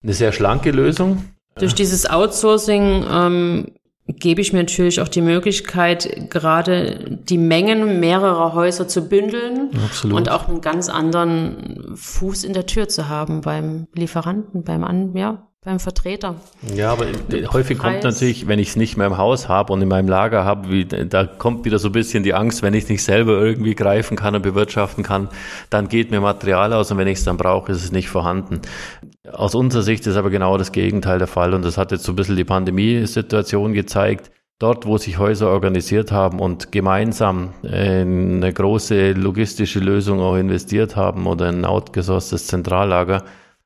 eine 0.00 0.12
sehr 0.12 0.30
schlanke 0.30 0.70
Lösung. 0.70 1.24
Durch 1.56 1.74
dieses 1.74 2.08
Outsourcing 2.08 3.04
ähm, 3.10 3.66
gebe 4.06 4.40
ich 4.40 4.52
mir 4.52 4.60
natürlich 4.60 5.00
auch 5.00 5.08
die 5.08 5.22
Möglichkeit, 5.22 6.30
gerade 6.30 7.18
die 7.28 7.38
Mengen 7.38 8.00
mehrerer 8.00 8.52
Häuser 8.52 8.86
zu 8.86 9.08
bündeln 9.08 9.70
Absolut. 9.84 10.16
und 10.16 10.30
auch 10.30 10.48
einen 10.48 10.60
ganz 10.60 10.88
anderen 10.88 11.92
Fuß 11.96 12.44
in 12.44 12.52
der 12.52 12.66
Tür 12.66 12.88
zu 12.88 13.08
haben 13.08 13.40
beim 13.40 13.86
Lieferanten, 13.94 14.62
beim 14.62 14.84
An 14.84 15.16
ja, 15.16 15.48
beim 15.64 15.80
Vertreter. 15.80 16.36
Ja, 16.74 16.92
aber 16.92 17.06
häufig 17.52 17.78
Preis. 17.78 17.92
kommt 17.92 18.04
natürlich, 18.04 18.46
wenn 18.46 18.58
ich 18.58 18.68
es 18.68 18.76
nicht 18.76 18.98
mehr 18.98 19.06
im 19.06 19.16
Haus 19.16 19.48
habe 19.48 19.72
und 19.72 19.80
in 19.80 19.88
meinem 19.88 20.08
Lager 20.08 20.44
habe, 20.44 20.68
wie, 20.70 20.84
da 20.84 21.24
kommt 21.24 21.64
wieder 21.64 21.78
so 21.78 21.88
ein 21.88 21.92
bisschen 21.92 22.22
die 22.22 22.34
Angst, 22.34 22.62
wenn 22.62 22.74
ich 22.74 22.84
es 22.84 22.90
nicht 22.90 23.02
selber 23.02 23.40
irgendwie 23.40 23.74
greifen 23.74 24.16
kann 24.16 24.34
und 24.34 24.42
bewirtschaften 24.42 25.02
kann, 25.02 25.28
dann 25.70 25.88
geht 25.88 26.10
mir 26.10 26.20
Material 26.20 26.72
aus 26.74 26.90
und 26.90 26.98
wenn 26.98 27.08
ich 27.08 27.18
es 27.18 27.24
dann 27.24 27.38
brauche, 27.38 27.72
ist 27.72 27.82
es 27.82 27.92
nicht 27.92 28.10
vorhanden. 28.10 28.60
Aus 29.32 29.54
unserer 29.54 29.82
Sicht 29.82 30.06
ist 30.06 30.16
aber 30.16 30.28
genau 30.28 30.58
das 30.58 30.70
Gegenteil 30.70 31.18
der 31.18 31.28
Fall 31.28 31.54
und 31.54 31.64
das 31.64 31.78
hat 31.78 31.92
jetzt 31.92 32.04
so 32.04 32.12
ein 32.12 32.16
bisschen 32.16 32.36
die 32.36 32.44
Pandemiesituation 32.44 33.72
gezeigt. 33.72 34.30
Dort, 34.60 34.86
wo 34.86 34.98
sich 34.98 35.18
Häuser 35.18 35.48
organisiert 35.48 36.12
haben 36.12 36.38
und 36.38 36.70
gemeinsam 36.70 37.54
in 37.62 38.36
eine 38.36 38.52
große 38.52 39.12
logistische 39.12 39.80
Lösung 39.80 40.20
auch 40.20 40.36
investiert 40.36 40.94
haben 40.94 41.26
oder 41.26 41.48
ein 41.48 41.64
outgesourcetes 41.64 42.46
Zentrallager, 42.46 43.24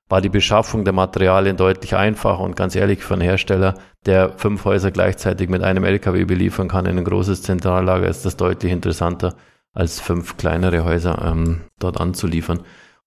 war 0.09 0.21
die 0.21 0.29
Beschaffung 0.29 0.85
der 0.85 0.95
Materialien 0.95 1.57
deutlich 1.57 1.95
einfacher 1.95 2.41
und 2.41 2.57
ganz 2.57 2.75
ehrlich 2.75 3.03
für 3.03 3.15
einen 3.15 3.23
Hersteller, 3.23 3.75
der 4.07 4.31
fünf 4.31 4.65
Häuser 4.65 4.91
gleichzeitig 4.91 5.49
mit 5.49 5.63
einem 5.63 5.85
LKW 5.85 6.25
beliefern 6.25 6.69
kann 6.69 6.87
in 6.87 6.99
ein 6.99 7.05
großes 7.05 7.43
Zentrallager, 7.43 8.09
ist 8.09 8.25
das 8.25 8.37
deutlich 8.37 8.73
interessanter 8.73 9.35
als 9.75 10.01
fünf 10.01 10.37
kleinere 10.37 10.85
Häuser 10.85 11.23
ähm, 11.25 11.61
dort 11.79 12.01
anzuliefern. 12.01 12.61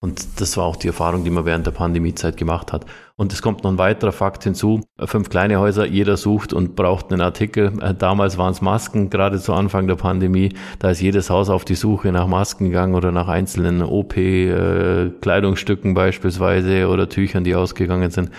Und 0.03 0.41
das 0.41 0.57
war 0.57 0.65
auch 0.65 0.77
die 0.77 0.87
Erfahrung, 0.87 1.23
die 1.23 1.29
man 1.29 1.45
während 1.45 1.67
der 1.67 1.71
Pandemiezeit 1.71 2.35
gemacht 2.35 2.73
hat. 2.73 2.87
Und 3.17 3.33
es 3.33 3.43
kommt 3.43 3.63
noch 3.63 3.69
ein 3.69 3.77
weiterer 3.77 4.11
Fakt 4.11 4.43
hinzu. 4.43 4.81
Fünf 4.97 5.29
kleine 5.29 5.59
Häuser, 5.59 5.85
jeder 5.85 6.17
sucht 6.17 6.53
und 6.53 6.75
braucht 6.75 7.11
einen 7.11 7.21
Artikel. 7.21 7.71
Äh, 7.79 7.93
damals 7.93 8.39
waren 8.39 8.51
es 8.51 8.61
Masken, 8.61 9.11
gerade 9.11 9.39
zu 9.39 9.53
Anfang 9.53 9.85
der 9.85 9.97
Pandemie. 9.97 10.53
Da 10.79 10.89
ist 10.89 11.01
jedes 11.01 11.29
Haus 11.29 11.51
auf 11.51 11.65
die 11.65 11.75
Suche 11.75 12.11
nach 12.11 12.25
Masken 12.25 12.65
gegangen 12.65 12.95
oder 12.95 13.11
nach 13.11 13.27
einzelnen 13.27 13.83
OP-Kleidungsstücken 13.83 15.91
äh, 15.91 15.93
beispielsweise 15.93 16.87
oder 16.87 17.07
Tüchern, 17.07 17.43
die 17.43 17.53
ausgegangen 17.53 18.09
sind. 18.09 18.31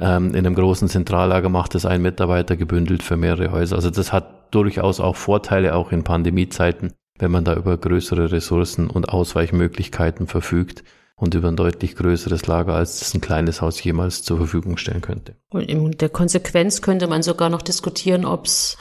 Ähm, 0.00 0.30
in 0.30 0.44
einem 0.44 0.56
großen 0.56 0.88
Zentrallager 0.88 1.50
macht 1.50 1.76
es 1.76 1.86
ein 1.86 2.02
Mitarbeiter 2.02 2.56
gebündelt 2.56 3.04
für 3.04 3.16
mehrere 3.16 3.52
Häuser. 3.52 3.76
Also 3.76 3.90
das 3.90 4.12
hat 4.12 4.52
durchaus 4.52 4.98
auch 4.98 5.14
Vorteile, 5.14 5.76
auch 5.76 5.92
in 5.92 6.02
Pandemiezeiten 6.02 6.94
wenn 7.18 7.30
man 7.30 7.44
da 7.44 7.54
über 7.54 7.76
größere 7.76 8.32
Ressourcen 8.32 8.88
und 8.88 9.08
Ausweichmöglichkeiten 9.08 10.26
verfügt 10.26 10.84
und 11.16 11.34
über 11.34 11.48
ein 11.48 11.56
deutlich 11.56 11.96
größeres 11.96 12.46
Lager, 12.46 12.74
als 12.74 12.98
das 12.98 13.14
ein 13.14 13.20
kleines 13.20 13.62
Haus 13.62 13.82
jemals 13.82 14.22
zur 14.22 14.36
Verfügung 14.36 14.76
stellen 14.76 15.00
könnte. 15.00 15.36
Und 15.50 15.62
in 15.62 15.92
der 15.92 16.10
Konsequenz 16.10 16.82
könnte 16.82 17.06
man 17.06 17.22
sogar 17.22 17.48
noch 17.48 17.62
diskutieren, 17.62 18.24
ob 18.24 18.46
es 18.46 18.76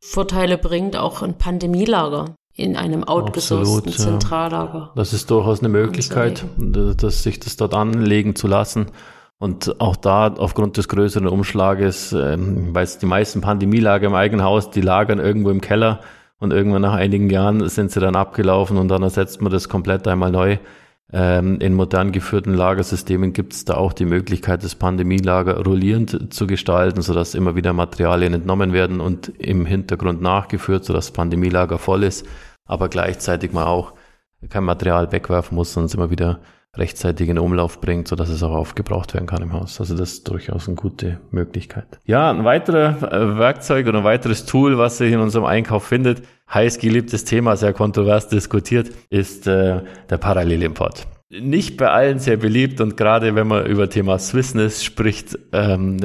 Vorteile 0.00 0.58
bringt, 0.58 0.96
auch 0.96 1.22
ein 1.22 1.36
Pandemielager 1.36 2.34
in 2.54 2.76
einem 2.76 3.04
outgesourceten 3.04 3.92
ja. 3.92 3.98
Zentrallager. 3.98 4.92
Das 4.94 5.12
ist 5.12 5.30
durchaus 5.30 5.60
eine 5.60 5.68
Möglichkeit, 5.68 6.44
dass 6.56 7.22
sich 7.22 7.40
das 7.40 7.56
dort 7.56 7.74
anlegen 7.74 8.36
zu 8.36 8.46
lassen. 8.46 8.86
Und 9.38 9.80
auch 9.80 9.96
da 9.96 10.28
aufgrund 10.28 10.76
des 10.76 10.88
größeren 10.88 11.26
Umschlages, 11.26 12.12
ähm, 12.12 12.74
weil 12.74 12.86
die 12.86 13.06
meisten 13.06 13.40
Pandemielager 13.40 14.06
im 14.06 14.14
eigenen 14.14 14.44
Haus, 14.44 14.70
die 14.70 14.80
lagern 14.80 15.18
irgendwo 15.18 15.50
im 15.50 15.60
Keller 15.60 16.00
und 16.38 16.52
irgendwann 16.52 16.82
nach 16.82 16.94
einigen 16.94 17.30
Jahren 17.30 17.68
sind 17.68 17.90
sie 17.90 18.00
dann 18.00 18.16
abgelaufen 18.16 18.76
und 18.76 18.88
dann 18.88 19.02
ersetzt 19.02 19.40
man 19.40 19.52
das 19.52 19.68
komplett 19.68 20.06
einmal 20.08 20.30
neu. 20.30 20.58
Ähm, 21.12 21.60
in 21.60 21.74
modern 21.74 22.12
geführten 22.12 22.54
Lagersystemen 22.54 23.32
gibt 23.32 23.52
es 23.52 23.64
da 23.64 23.74
auch 23.74 23.92
die 23.92 24.06
Möglichkeit, 24.06 24.64
das 24.64 24.74
Pandemielager 24.74 25.62
rollierend 25.62 26.32
zu 26.32 26.46
gestalten, 26.46 27.02
sodass 27.02 27.34
immer 27.34 27.54
wieder 27.56 27.72
Materialien 27.72 28.34
entnommen 28.34 28.72
werden 28.72 29.00
und 29.00 29.28
im 29.38 29.66
Hintergrund 29.66 30.22
nachgeführt, 30.22 30.84
sodass 30.84 31.06
das 31.06 31.12
Pandemielager 31.12 31.78
voll 31.78 32.02
ist, 32.02 32.26
aber 32.64 32.88
gleichzeitig 32.88 33.52
man 33.52 33.64
auch 33.64 33.92
kein 34.48 34.64
Material 34.64 35.12
wegwerfen 35.12 35.54
muss, 35.54 35.72
sondern 35.72 35.86
es 35.86 35.94
immer 35.94 36.10
wieder 36.10 36.40
rechtzeitig 36.76 37.28
in 37.28 37.38
Umlauf 37.38 37.80
bringt, 37.80 38.08
sodass 38.08 38.28
es 38.28 38.42
auch 38.42 38.54
aufgebraucht 38.54 39.14
werden 39.14 39.26
kann 39.26 39.42
im 39.42 39.52
Haus. 39.52 39.80
Also 39.80 39.96
das 39.96 40.12
ist 40.12 40.28
durchaus 40.28 40.66
eine 40.66 40.76
gute 40.76 41.20
Möglichkeit. 41.30 41.86
Ja, 42.04 42.30
ein 42.30 42.44
weiterer 42.44 43.12
äh, 43.12 43.38
Werkzeug 43.38 43.86
oder 43.86 43.98
ein 43.98 44.04
weiteres 44.04 44.44
Tool, 44.46 44.78
was 44.78 44.98
sich 44.98 45.12
in 45.12 45.20
unserem 45.20 45.44
Einkauf 45.44 45.84
findet, 45.84 46.22
heiß 46.52 46.78
geliebtes 46.78 47.24
Thema, 47.24 47.56
sehr 47.56 47.72
kontrovers 47.72 48.28
diskutiert, 48.28 48.90
ist 49.10 49.46
äh, 49.46 49.82
der 50.10 50.18
Parallelimport. 50.18 51.06
Nicht 51.30 51.78
bei 51.78 51.90
allen 51.90 52.20
sehr 52.20 52.36
beliebt 52.36 52.80
und 52.80 52.96
gerade 52.96 53.34
wenn 53.34 53.48
man 53.48 53.66
über 53.66 53.88
Thema 53.88 54.18
Swissness 54.18 54.84
spricht, 54.84 55.36
ähm, 55.52 55.96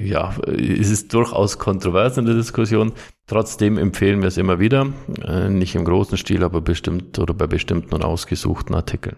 ja, 0.00 0.34
ist 0.46 0.92
es 0.92 1.08
durchaus 1.08 1.58
kontrovers 1.58 2.18
in 2.18 2.26
der 2.26 2.34
Diskussion. 2.34 2.92
Trotzdem 3.26 3.78
empfehlen 3.78 4.20
wir 4.20 4.28
es 4.28 4.36
immer 4.36 4.60
wieder, 4.60 4.86
äh, 5.26 5.48
nicht 5.48 5.74
im 5.74 5.84
großen 5.84 6.18
Stil, 6.18 6.44
aber 6.44 6.60
bestimmt 6.60 7.18
oder 7.18 7.34
bei 7.34 7.48
bestimmten 7.48 7.94
und 7.94 8.04
ausgesuchten 8.04 8.76
Artikeln. 8.76 9.16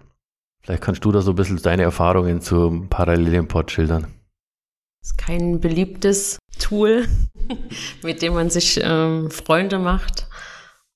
Vielleicht 0.69 0.83
kannst 0.83 1.03
du 1.07 1.13
da 1.13 1.23
so 1.23 1.31
ein 1.31 1.35
bisschen 1.35 1.63
deine 1.63 1.85
Erfahrungen 1.85 2.43
zum 2.43 2.91
Parallelimport 2.91 3.71
schildern. 3.71 4.09
Ist 5.03 5.17
kein 5.17 5.61
beliebtes 5.61 6.39
Tool, 6.59 7.09
mit 8.03 8.21
dem 8.21 8.35
man 8.35 8.51
sich 8.51 8.79
ähm, 8.83 9.31
Freunde 9.31 9.79
macht. 9.79 10.29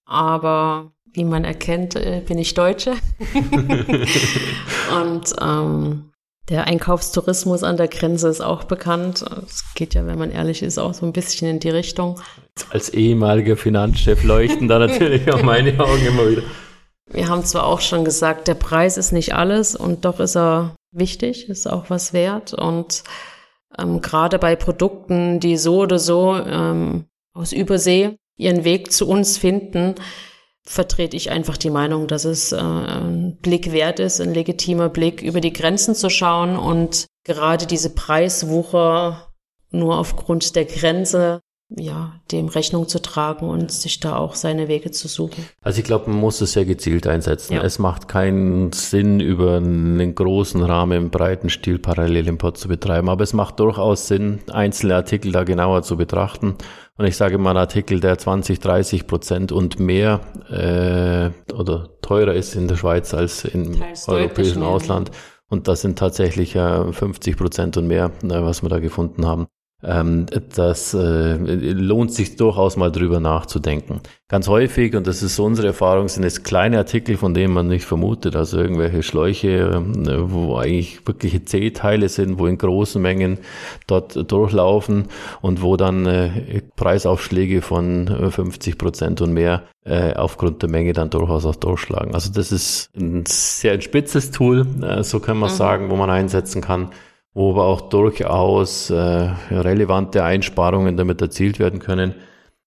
Aber 0.05 0.93
wie 1.15 1.25
man 1.25 1.45
erkennt, 1.45 1.97
äh, 1.97 2.21
bin 2.21 2.37
ich 2.37 2.53
Deutsche. 2.53 2.97
und 4.95 5.35
ähm, 5.41 6.11
der 6.51 6.67
Einkaufstourismus 6.67 7.63
an 7.63 7.79
der 7.79 7.89
Grenze 7.89 8.29
ist 8.29 8.43
auch 8.43 8.65
bekannt. 8.65 9.25
Es 9.47 9.65
geht 9.75 9.95
ja, 9.95 10.07
wenn 10.07 10.19
man 10.19 10.33
ehrlich 10.33 10.63
ist, 10.63 10.77
auch 10.77 10.93
so 10.93 11.07
ein 11.07 11.15
bisschen 11.15 11.49
in 11.49 11.61
die 11.61 11.71
Richtung. 11.71 12.21
Als 12.69 12.91
ehemaliger 12.91 13.57
Finanzchef 13.57 14.23
leuchten 14.23 14.69
da 14.69 14.79
natürlich 14.79 15.33
auch 15.33 15.43
meine 15.43 15.81
Augen 15.81 16.05
immer 16.05 16.29
wieder. 16.29 16.43
Wir 17.13 17.29
haben 17.29 17.45
zwar 17.45 17.67
auch 17.67 17.81
schon 17.81 18.05
gesagt, 18.05 18.49
der 18.49 18.55
Preis 18.55 18.97
ist 18.97 19.13
nicht 19.13 19.35
alles 19.35 19.77
und 19.77 20.05
doch 20.05 20.19
ist 20.19 20.37
er 20.37 20.75
wichtig, 20.93 21.49
ist 21.49 21.67
auch 21.67 21.91
was 21.91 22.13
wert. 22.13 22.55
Und 22.55 23.05
ähm, 23.79 24.01
gerade 24.01 24.39
bei 24.39 24.57
Produkten, 24.57 25.39
die 25.39 25.57
so 25.57 25.81
oder 25.81 25.99
so 25.99 26.35
ähm, 26.37 27.07
aus 27.35 27.53
Übersee 27.53 28.17
ihren 28.37 28.65
Weg 28.65 28.93
zu 28.93 29.07
uns 29.09 29.37
finden, 29.37 29.95
vertrete 30.65 31.17
ich 31.17 31.31
einfach 31.31 31.57
die 31.57 31.71
Meinung, 31.71 32.07
dass 32.07 32.25
es 32.25 32.53
äh, 32.53 32.57
ein 32.57 33.37
Blick 33.43 33.73
wert 33.73 34.01
ist, 34.01 34.21
ein 34.21 34.33
legitimer 34.33 34.89
Blick 34.89 35.21
über 35.21 35.41
die 35.41 35.53
Grenzen 35.53 35.95
zu 35.95 36.09
schauen 36.09 36.57
und 36.57 37.07
gerade 37.25 37.67
diese 37.67 37.91
Preiswucher 37.91 39.33
nur 39.71 39.99
aufgrund 39.99 40.55
der 40.57 40.65
Grenze 40.65 41.41
ja, 41.77 42.15
dem 42.31 42.49
Rechnung 42.49 42.89
zu 42.89 43.01
tragen 43.01 43.49
und 43.49 43.71
sich 43.71 44.01
da 44.01 44.17
auch 44.17 44.35
seine 44.35 44.69
Wege 44.69 44.91
zu 44.91 45.09
suchen. 45.09 45.45
Also 45.63 45.79
ich 45.79 45.85
glaube, 45.85 46.11
man 46.11 46.21
muss 46.21 46.41
es 46.41 46.53
sehr 46.53 46.65
gezielt 46.65 47.07
einsetzen. 47.07 47.55
Ja. 47.55 47.63
Es 47.63 47.79
macht 47.79 48.09
keinen 48.09 48.73
Sinn, 48.73 49.21
über 49.21 49.57
einen 49.57 50.15
großen 50.15 50.63
Rahmen 50.63 50.97
im 50.97 51.11
breiten 51.11 51.51
Stil 51.51 51.79
Parallelimport 51.79 52.59
zu 52.59 52.69
betreiben, 52.69 53.09
aber 53.09 53.25
es 53.25 53.33
macht 53.33 53.61
durchaus 53.61 54.09
Sinn, 54.09 54.41
einzelne 54.51 54.97
Artikel 54.97 55.33
da 55.33 55.45
genauer 55.45 55.83
zu 55.83 55.97
betrachten. 55.97 56.57
Und 56.99 57.07
ich 57.07 57.17
sage 57.17 57.39
mal, 57.39 57.53
ein 57.53 57.57
Artikel, 57.57 58.01
der 58.01 58.19
20, 58.19 58.61
30 58.61 59.07
Prozent 59.07 59.51
und 59.51 59.81
mehr 59.81 60.21
äh, 60.51 61.53
oder 61.53 61.89
teurer 62.03 62.35
ist 62.35 62.55
in 62.55 62.69
der 62.69 62.77
Schweiz 62.77 63.15
als 63.15 63.45
im 63.45 63.81
europäischen 64.07 64.63
Ausland. 64.63 65.11
Und 65.49 65.69
das 65.69 65.81
sind 65.81 65.99
tatsächlich 65.99 66.55
äh, 66.55 66.93
50 66.93 67.37
Prozent 67.37 67.77
und 67.77 67.87
mehr, 67.87 68.11
äh, 68.23 68.29
was 68.29 68.63
wir 68.63 68.69
da 68.69 68.79
gefunden 68.79 69.27
haben. 69.27 69.47
Ähm, 69.85 70.27
das 70.55 70.95
äh, 70.95 71.35
lohnt 71.35 72.13
sich 72.13 72.37
durchaus 72.37 72.77
mal 72.77 72.93
drüber 72.93 73.19
nachzudenken. 73.19 74.01
Ganz 74.29 74.47
häufig, 74.47 74.95
und 74.95 75.09
das 75.09 75.23
ist 75.23 75.39
unsere 75.41 75.69
Erfahrung, 75.69 76.09
sind 76.09 76.23
es 76.23 76.45
kleine 76.45 76.79
Artikel, 76.79 77.17
von 77.17 77.35
denen 77.35 77.53
man 77.53 77.67
nicht 77.67 77.85
vermutet, 77.85 78.37
also 78.37 78.59
irgendwelche 78.59 79.03
Schläuche, 79.03 79.49
äh, 79.49 80.31
wo 80.31 80.57
eigentlich 80.57 81.05
wirkliche 81.05 81.45
C-Teile 81.45 82.09
sind, 82.09 82.39
wo 82.39 82.47
in 82.47 82.59
großen 82.59 83.03
Mengen 83.03 83.39
dort 83.89 84.31
durchlaufen 84.31 85.07
und 85.41 85.63
wo 85.63 85.77
dann 85.77 86.07
äh, 86.07 86.63
Preisaufschläge 86.77 87.61
von 87.61 88.31
50 88.31 88.79
Prozent 88.79 89.21
und 89.21 89.33
mehr 89.33 89.65
aufgrund 90.15 90.63
der 90.63 90.71
Menge 90.71 90.93
dann 90.93 91.11
durchaus 91.11 91.45
auch 91.45 91.57
durchschlagen. 91.57 92.15
Also 92.15 92.31
das 92.33 92.53
ist 92.53 92.91
ein 92.97 93.25
sehr 93.27 93.81
spitzes 93.81 94.31
Tool, 94.31 94.65
so 95.01 95.19
kann 95.19 95.39
man 95.39 95.51
mhm. 95.51 95.57
sagen, 95.57 95.91
wo 95.91 95.97
man 95.97 96.09
einsetzen 96.09 96.63
kann 96.63 96.91
wo 97.35 97.51
aber 97.51 97.65
auch 97.65 97.83
durchaus 97.83 98.91
äh, 98.91 98.95
relevante 99.51 100.23
Einsparungen 100.25 100.97
damit 100.97 101.23
erzielt 101.23 101.59
werden 101.59 101.79
können. 101.79 102.15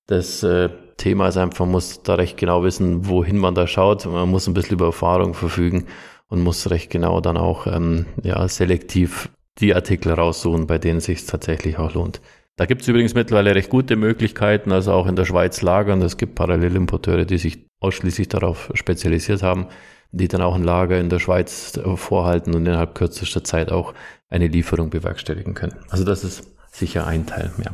Das 0.07 0.43
äh, 0.43 0.69
Thema 0.97 1.27
ist 1.27 1.37
einfach, 1.37 1.59
man 1.59 1.71
muss 1.71 2.03
da 2.03 2.15
recht 2.15 2.37
genau 2.37 2.63
wissen, 2.63 3.07
wohin 3.07 3.37
man 3.37 3.55
da 3.55 3.67
schaut. 3.67 4.05
Man 4.05 4.29
muss 4.29 4.47
ein 4.47 4.53
bisschen 4.53 4.77
über 4.77 4.87
Erfahrung 4.87 5.33
verfügen 5.33 5.85
und 6.29 6.41
muss 6.41 6.69
recht 6.69 6.89
genau 6.89 7.21
dann 7.21 7.37
auch 7.37 7.67
ähm, 7.67 8.05
ja, 8.23 8.47
selektiv 8.47 9.29
die 9.59 9.73
Artikel 9.75 10.11
raussuchen, 10.13 10.67
bei 10.67 10.77
denen 10.77 10.97
es 10.97 11.05
sich 11.05 11.25
tatsächlich 11.25 11.77
auch 11.77 11.93
lohnt. 11.93 12.21
Da 12.57 12.65
gibt 12.65 12.81
es 12.81 12.87
übrigens 12.87 13.13
mittlerweile 13.13 13.53
recht 13.53 13.69
gute 13.69 13.95
Möglichkeiten, 13.97 14.71
also 14.71 14.93
auch 14.93 15.07
in 15.07 15.15
der 15.15 15.25
Schweiz 15.25 15.61
lagern. 15.61 16.01
Es 16.01 16.17
gibt 16.17 16.35
Parallelimporteure, 16.35 17.25
die 17.25 17.37
sich 17.37 17.67
ausschließlich 17.81 18.29
darauf 18.29 18.71
spezialisiert 18.73 19.43
haben, 19.43 19.67
die 20.11 20.29
dann 20.29 20.41
auch 20.41 20.55
ein 20.55 20.63
Lager 20.63 20.97
in 20.97 21.09
der 21.09 21.19
Schweiz 21.19 21.77
vorhalten 21.95 22.55
und 22.55 22.65
innerhalb 22.65 22.95
kürzester 22.95 23.43
Zeit 23.43 23.71
auch 23.71 23.93
eine 24.29 24.47
Lieferung 24.47 24.89
bewerkstelligen 24.89 25.53
können. 25.53 25.75
Also 25.89 26.03
das 26.03 26.23
ist 26.23 26.43
sicher 26.71 27.07
ein 27.07 27.25
Teil 27.25 27.51
mehr. 27.57 27.73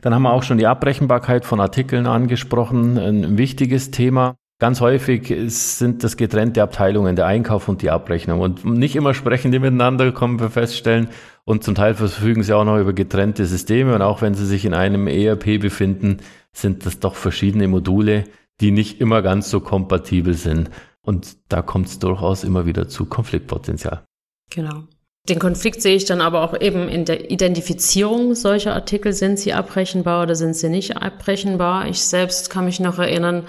Dann 0.00 0.14
haben 0.14 0.22
wir 0.22 0.32
auch 0.32 0.42
schon 0.42 0.58
die 0.58 0.66
Abbrechenbarkeit 0.66 1.44
von 1.44 1.60
Artikeln 1.60 2.06
angesprochen, 2.06 2.98
ein 2.98 3.38
wichtiges 3.38 3.90
Thema. 3.90 4.36
Ganz 4.58 4.80
häufig 4.80 5.34
sind 5.52 6.02
das 6.02 6.16
getrennte 6.16 6.62
Abteilungen, 6.62 7.14
der 7.14 7.26
Einkauf 7.26 7.68
und 7.68 7.82
die 7.82 7.90
Abrechnung. 7.90 8.40
Und 8.40 8.64
nicht 8.64 8.96
immer 8.96 9.12
sprechen 9.12 9.52
die 9.52 9.58
miteinander, 9.58 10.12
kommen 10.12 10.40
wir 10.40 10.48
feststellen. 10.48 11.08
Und 11.44 11.62
zum 11.62 11.74
Teil 11.74 11.94
verfügen 11.94 12.42
sie 12.42 12.54
auch 12.54 12.64
noch 12.64 12.78
über 12.78 12.94
getrennte 12.94 13.44
Systeme. 13.44 13.94
Und 13.94 14.00
auch 14.00 14.22
wenn 14.22 14.32
sie 14.32 14.46
sich 14.46 14.64
in 14.64 14.72
einem 14.72 15.08
ERP 15.08 15.60
befinden, 15.60 16.18
sind 16.52 16.86
das 16.86 17.00
doch 17.00 17.16
verschiedene 17.16 17.68
Module, 17.68 18.24
die 18.62 18.70
nicht 18.70 18.98
immer 19.02 19.20
ganz 19.20 19.50
so 19.50 19.60
kompatibel 19.60 20.32
sind. 20.32 20.70
Und 21.02 21.36
da 21.52 21.60
kommt 21.60 21.88
es 21.88 21.98
durchaus 21.98 22.42
immer 22.42 22.64
wieder 22.64 22.88
zu 22.88 23.04
Konfliktpotenzial. 23.04 24.04
Genau. 24.50 24.84
Den 25.28 25.40
Konflikt 25.40 25.82
sehe 25.82 25.96
ich 25.96 26.04
dann 26.04 26.20
aber 26.20 26.42
auch 26.42 26.60
eben 26.60 26.88
in 26.88 27.04
der 27.04 27.30
Identifizierung 27.30 28.34
solcher 28.36 28.74
Artikel. 28.74 29.12
Sind 29.12 29.38
sie 29.40 29.52
abbrechenbar 29.52 30.22
oder 30.22 30.36
sind 30.36 30.54
sie 30.54 30.68
nicht 30.68 30.96
abbrechenbar? 30.96 31.88
Ich 31.88 32.02
selbst 32.02 32.48
kann 32.48 32.64
mich 32.64 32.78
noch 32.78 32.98
erinnern, 32.98 33.46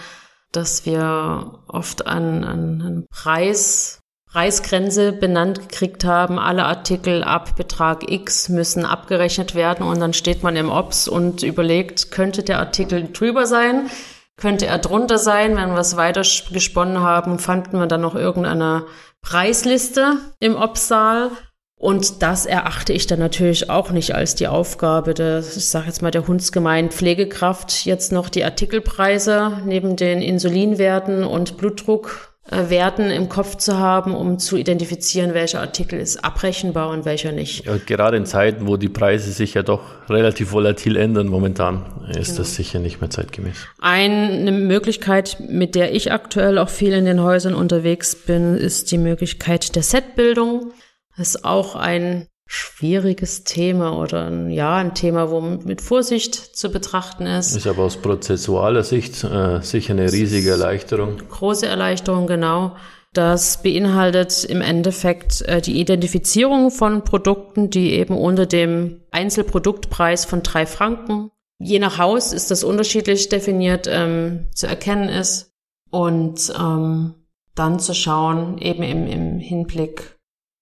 dass 0.51 0.87
wir 0.87 1.59
oft 1.67 2.07
an, 2.07 2.43
an, 2.43 2.81
an 2.81 3.05
Preis, 3.11 3.99
Preisgrenze 4.31 5.11
benannt 5.11 5.69
gekriegt 5.69 6.03
haben. 6.03 6.39
Alle 6.39 6.65
Artikel 6.65 7.23
ab 7.23 7.55
Betrag 7.55 8.09
X 8.09 8.49
müssen 8.49 8.83
abgerechnet 8.83 9.53
werden 9.53 9.85
und 9.85 9.99
dann 9.99 10.13
steht 10.13 10.41
man 10.41 10.55
im 10.55 10.71
Ops 10.71 11.07
und 11.07 11.43
überlegt, 11.43 12.11
könnte 12.11 12.41
der 12.41 12.57
Artikel 12.59 13.09
drüber 13.13 13.45
sein? 13.45 13.89
Könnte 14.35 14.65
er 14.65 14.79
drunter 14.79 15.19
sein? 15.19 15.55
Wenn 15.57 15.69
wir 15.69 15.79
es 15.79 15.95
weiter 15.95 16.21
gesponnen 16.51 17.01
haben, 17.01 17.37
fanden 17.37 17.79
wir 17.79 17.87
dann 17.87 18.01
noch 18.01 18.15
irgendeine 18.15 18.85
Preisliste 19.21 20.17
im 20.39 20.55
Ops-Saal 20.55 21.31
und 21.79 22.23
das 22.23 22.47
erachte 22.47 22.91
ich 22.91 23.05
dann 23.05 23.19
natürlich 23.19 23.69
auch 23.69 23.91
nicht 23.91 24.15
als 24.15 24.33
die 24.33 24.47
Aufgabe 24.47 25.13
des, 25.13 25.55
ich 25.55 25.67
sage 25.67 25.85
jetzt 25.85 26.01
mal, 26.01 26.09
der 26.09 26.27
Hundsgemeinen 26.27 26.89
Pflegekraft, 26.89 27.85
jetzt 27.85 28.11
noch 28.11 28.29
die 28.29 28.43
Artikelpreise 28.43 29.61
neben 29.63 29.95
den 29.95 30.23
Insulinwerten 30.23 31.23
und 31.23 31.57
Blutdruckwerten 31.57 33.11
im 33.11 33.29
Kopf 33.29 33.57
zu 33.57 33.77
haben, 33.77 34.15
um 34.15 34.39
zu 34.39 34.57
identifizieren, 34.57 35.35
welcher 35.35 35.61
Artikel 35.61 35.99
ist 35.99 36.25
abrechenbar 36.25 36.89
und 36.89 37.05
welcher 37.05 37.31
nicht. 37.31 37.67
Ja, 37.67 37.77
gerade 37.77 38.17
in 38.17 38.25
Zeiten, 38.25 38.65
wo 38.65 38.77
die 38.77 38.89
Preise 38.89 39.31
sich 39.31 39.53
ja 39.53 39.61
doch 39.61 39.81
relativ 40.09 40.53
volatil 40.53 40.95
ändern 40.95 41.27
momentan, 41.27 41.85
ist 42.09 42.29
genau. 42.29 42.37
das 42.39 42.55
sicher 42.55 42.79
nicht 42.79 43.01
mehr 43.01 43.11
zeitgemäß. 43.11 43.67
Eine 43.79 44.51
Möglichkeit, 44.51 45.37
mit 45.47 45.75
der 45.75 45.93
ich 45.93 46.11
aktuell 46.11 46.57
auch 46.57 46.69
viel 46.69 46.93
in 46.93 47.05
den 47.05 47.21
Häusern 47.21 47.53
unterwegs 47.53 48.15
bin, 48.15 48.55
ist 48.55 48.91
die 48.91 48.97
Möglichkeit 48.97 49.75
der 49.75 49.83
Setbildung 49.83 50.71
ist 51.17 51.43
auch 51.43 51.75
ein 51.75 52.27
schwieriges 52.45 53.43
Thema 53.43 53.99
oder 53.99 54.27
ein, 54.27 54.49
ja, 54.49 54.77
ein 54.77 54.95
Thema, 54.95 55.29
wo 55.29 55.41
mit 55.41 55.81
Vorsicht 55.81 56.35
zu 56.35 56.69
betrachten 56.71 57.25
ist. 57.25 57.55
Ist 57.55 57.67
aber 57.67 57.83
aus 57.83 57.97
prozessualer 57.97 58.83
Sicht 58.83 59.23
äh, 59.23 59.61
sicher 59.61 59.93
eine 59.93 60.11
riesige 60.11 60.51
Erleichterung. 60.51 61.17
Große 61.29 61.65
Erleichterung, 61.65 62.25
genau. 62.25 62.75
Das 63.13 63.63
beinhaltet 63.63 64.45
im 64.45 64.61
Endeffekt 64.61 65.41
äh, 65.41 65.59
die 65.61 65.79
Identifizierung 65.79 66.71
von 66.71 67.03
Produkten, 67.03 67.69
die 67.69 67.93
eben 67.93 68.17
unter 68.17 68.45
dem 68.45 69.01
Einzelproduktpreis 69.11 70.23
von 70.23 70.43
drei 70.43 70.65
Franken, 70.65 71.31
je 71.59 71.79
nach 71.79 71.97
Haus 71.97 72.33
ist 72.33 72.51
das 72.51 72.63
unterschiedlich 72.63 73.29
definiert, 73.29 73.87
ähm, 73.89 74.47
zu 74.53 74.67
erkennen 74.67 75.09
ist. 75.09 75.51
Und 75.89 76.53
ähm, 76.59 77.15
dann 77.55 77.79
zu 77.79 77.93
schauen, 77.93 78.57
eben 78.59 78.83
im, 78.83 79.07
im 79.07 79.39
Hinblick 79.39 80.16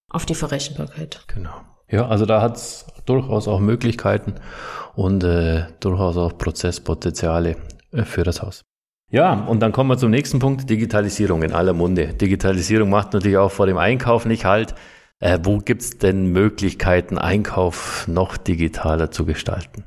auf 0.10 0.26
die 0.26 0.36
Verrechenbarkeit. 0.36 1.24
Genau. 1.28 1.62
Ja, 1.90 2.08
also 2.08 2.26
da 2.26 2.42
hat 2.42 2.58
es 2.58 2.86
durchaus 3.06 3.48
auch 3.48 3.60
Möglichkeiten 3.60 4.36
und 4.96 5.24
äh, 5.24 5.66
durchaus 5.80 6.18
auch 6.18 6.38
Prozesspotenziale 6.38 7.58
äh, 7.92 8.04
für 8.04 8.24
das 8.24 8.42
Haus. 8.42 8.64
Ja, 9.12 9.34
und 9.34 9.60
dann 9.60 9.72
kommen 9.72 9.90
wir 9.90 9.98
zum 9.98 10.10
nächsten 10.10 10.40
Punkt, 10.40 10.70
Digitalisierung 10.70 11.44
in 11.44 11.54
aller 11.54 11.74
Munde. 11.74 12.08
Digitalisierung 12.14 12.90
macht 12.90 13.14
natürlich 13.14 13.38
auch 13.38 13.52
vor 13.52 13.68
dem 13.68 13.78
Einkauf 13.78 14.26
nicht 14.26 14.46
halt. 14.46 14.74
Äh, 15.20 15.40
wo 15.44 15.62
es 15.66 15.98
denn 15.98 16.28
Möglichkeiten, 16.28 17.18
Einkauf 17.18 18.06
noch 18.08 18.36
digitaler 18.36 19.12
zu 19.12 19.26
gestalten? 19.26 19.86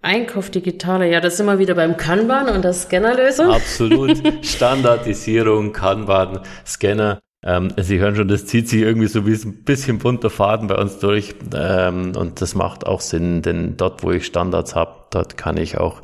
Einkauf 0.00 0.50
digitaler, 0.50 1.04
ja, 1.04 1.20
das 1.20 1.36
sind 1.36 1.46
wir 1.46 1.58
wieder 1.58 1.74
beim 1.74 1.96
Kanban 1.96 2.48
und 2.48 2.62
der 2.62 2.72
Scannerlösung. 2.72 3.50
Absolut. 3.50 4.22
Standardisierung, 4.44 5.72
Kanban, 5.72 6.40
Scanner. 6.66 7.20
Ähm, 7.44 7.72
Sie 7.76 7.98
hören 7.98 8.16
schon, 8.16 8.28
das 8.28 8.46
zieht 8.46 8.68
sich 8.68 8.80
irgendwie 8.80 9.06
so 9.06 9.26
wie 9.26 9.34
ein 9.34 9.64
bisschen 9.64 9.98
bunter 9.98 10.30
Faden 10.30 10.66
bei 10.66 10.76
uns 10.76 10.98
durch. 10.98 11.34
Ähm, 11.54 12.12
und 12.16 12.40
das 12.40 12.54
macht 12.54 12.86
auch 12.86 13.02
Sinn, 13.02 13.42
denn 13.42 13.76
dort, 13.76 14.02
wo 14.02 14.10
ich 14.10 14.24
Standards 14.24 14.74
habe, 14.74 14.94
dort 15.10 15.36
kann 15.36 15.58
ich 15.58 15.78
auch 15.78 16.02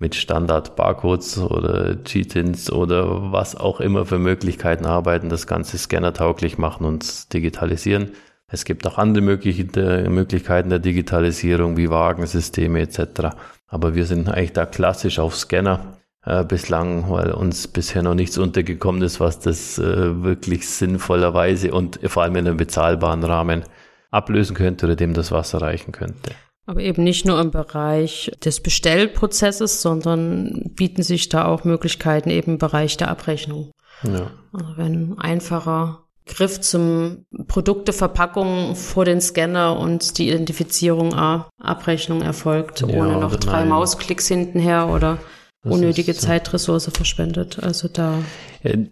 mit 0.00 0.14
Standard-Barcodes 0.14 1.38
oder 1.38 1.94
GTINs 1.94 2.72
oder 2.72 3.32
was 3.32 3.54
auch 3.54 3.80
immer 3.80 4.06
für 4.06 4.18
Möglichkeiten 4.18 4.86
arbeiten, 4.86 5.28
das 5.28 5.46
Ganze 5.46 5.78
scannertauglich 5.78 6.58
machen 6.58 6.86
und 6.86 7.32
digitalisieren. 7.34 8.12
Es 8.48 8.64
gibt 8.64 8.86
auch 8.86 8.98
andere 8.98 9.22
Möglichkeiten 9.22 10.70
der 10.70 10.78
Digitalisierung 10.80 11.76
wie 11.76 11.90
Wagensysteme 11.90 12.80
etc. 12.80 13.36
Aber 13.68 13.94
wir 13.94 14.06
sind 14.06 14.28
eigentlich 14.28 14.54
da 14.54 14.66
klassisch 14.66 15.20
auf 15.20 15.36
Scanner 15.36 15.99
äh, 16.24 16.44
bislang, 16.44 17.10
weil 17.10 17.32
uns 17.32 17.68
bisher 17.68 18.02
noch 18.02 18.14
nichts 18.14 18.38
untergekommen 18.38 19.02
ist, 19.02 19.20
was 19.20 19.40
das 19.40 19.78
äh, 19.78 20.22
wirklich 20.22 20.68
sinnvollerweise 20.68 21.72
und 21.72 22.00
vor 22.04 22.22
allem 22.22 22.36
in 22.36 22.46
einem 22.46 22.56
bezahlbaren 22.56 23.24
Rahmen 23.24 23.64
ablösen 24.10 24.56
könnte 24.56 24.86
oder 24.86 24.96
dem 24.96 25.14
das 25.14 25.32
Wasser 25.32 25.62
reichen 25.62 25.92
könnte. 25.92 26.32
Aber 26.66 26.80
eben 26.80 27.02
nicht 27.02 27.26
nur 27.26 27.40
im 27.40 27.50
Bereich 27.50 28.30
des 28.44 28.60
Bestellprozesses, 28.60 29.82
sondern 29.82 30.70
bieten 30.74 31.02
sich 31.02 31.28
da 31.28 31.46
auch 31.46 31.64
Möglichkeiten 31.64 32.30
eben 32.30 32.52
im 32.52 32.58
Bereich 32.58 32.96
der 32.96 33.08
Abrechnung. 33.08 33.72
Ja. 34.02 34.30
Also 34.52 34.76
wenn 34.76 35.18
einfacher 35.18 36.04
Griff 36.26 36.60
zum 36.60 37.24
Produkteverpackung 37.48 38.76
vor 38.76 39.04
den 39.04 39.20
Scanner 39.20 39.78
und 39.78 40.18
die 40.18 40.28
Identifizierung 40.28 41.14
A, 41.14 41.48
Abrechnung 41.58 42.22
erfolgt, 42.22 42.82
ja, 42.82 42.88
ohne 42.88 43.16
noch 43.18 43.34
drei 43.36 43.60
nein. 43.60 43.68
Mausklicks 43.70 44.28
hintenher 44.28 44.88
oder 44.88 45.18
das 45.62 45.74
unnötige 45.74 46.12
ist, 46.12 46.22
Zeitressource 46.22 46.90
verschwendet. 46.92 47.58
Also 47.62 47.88
da. 47.88 48.22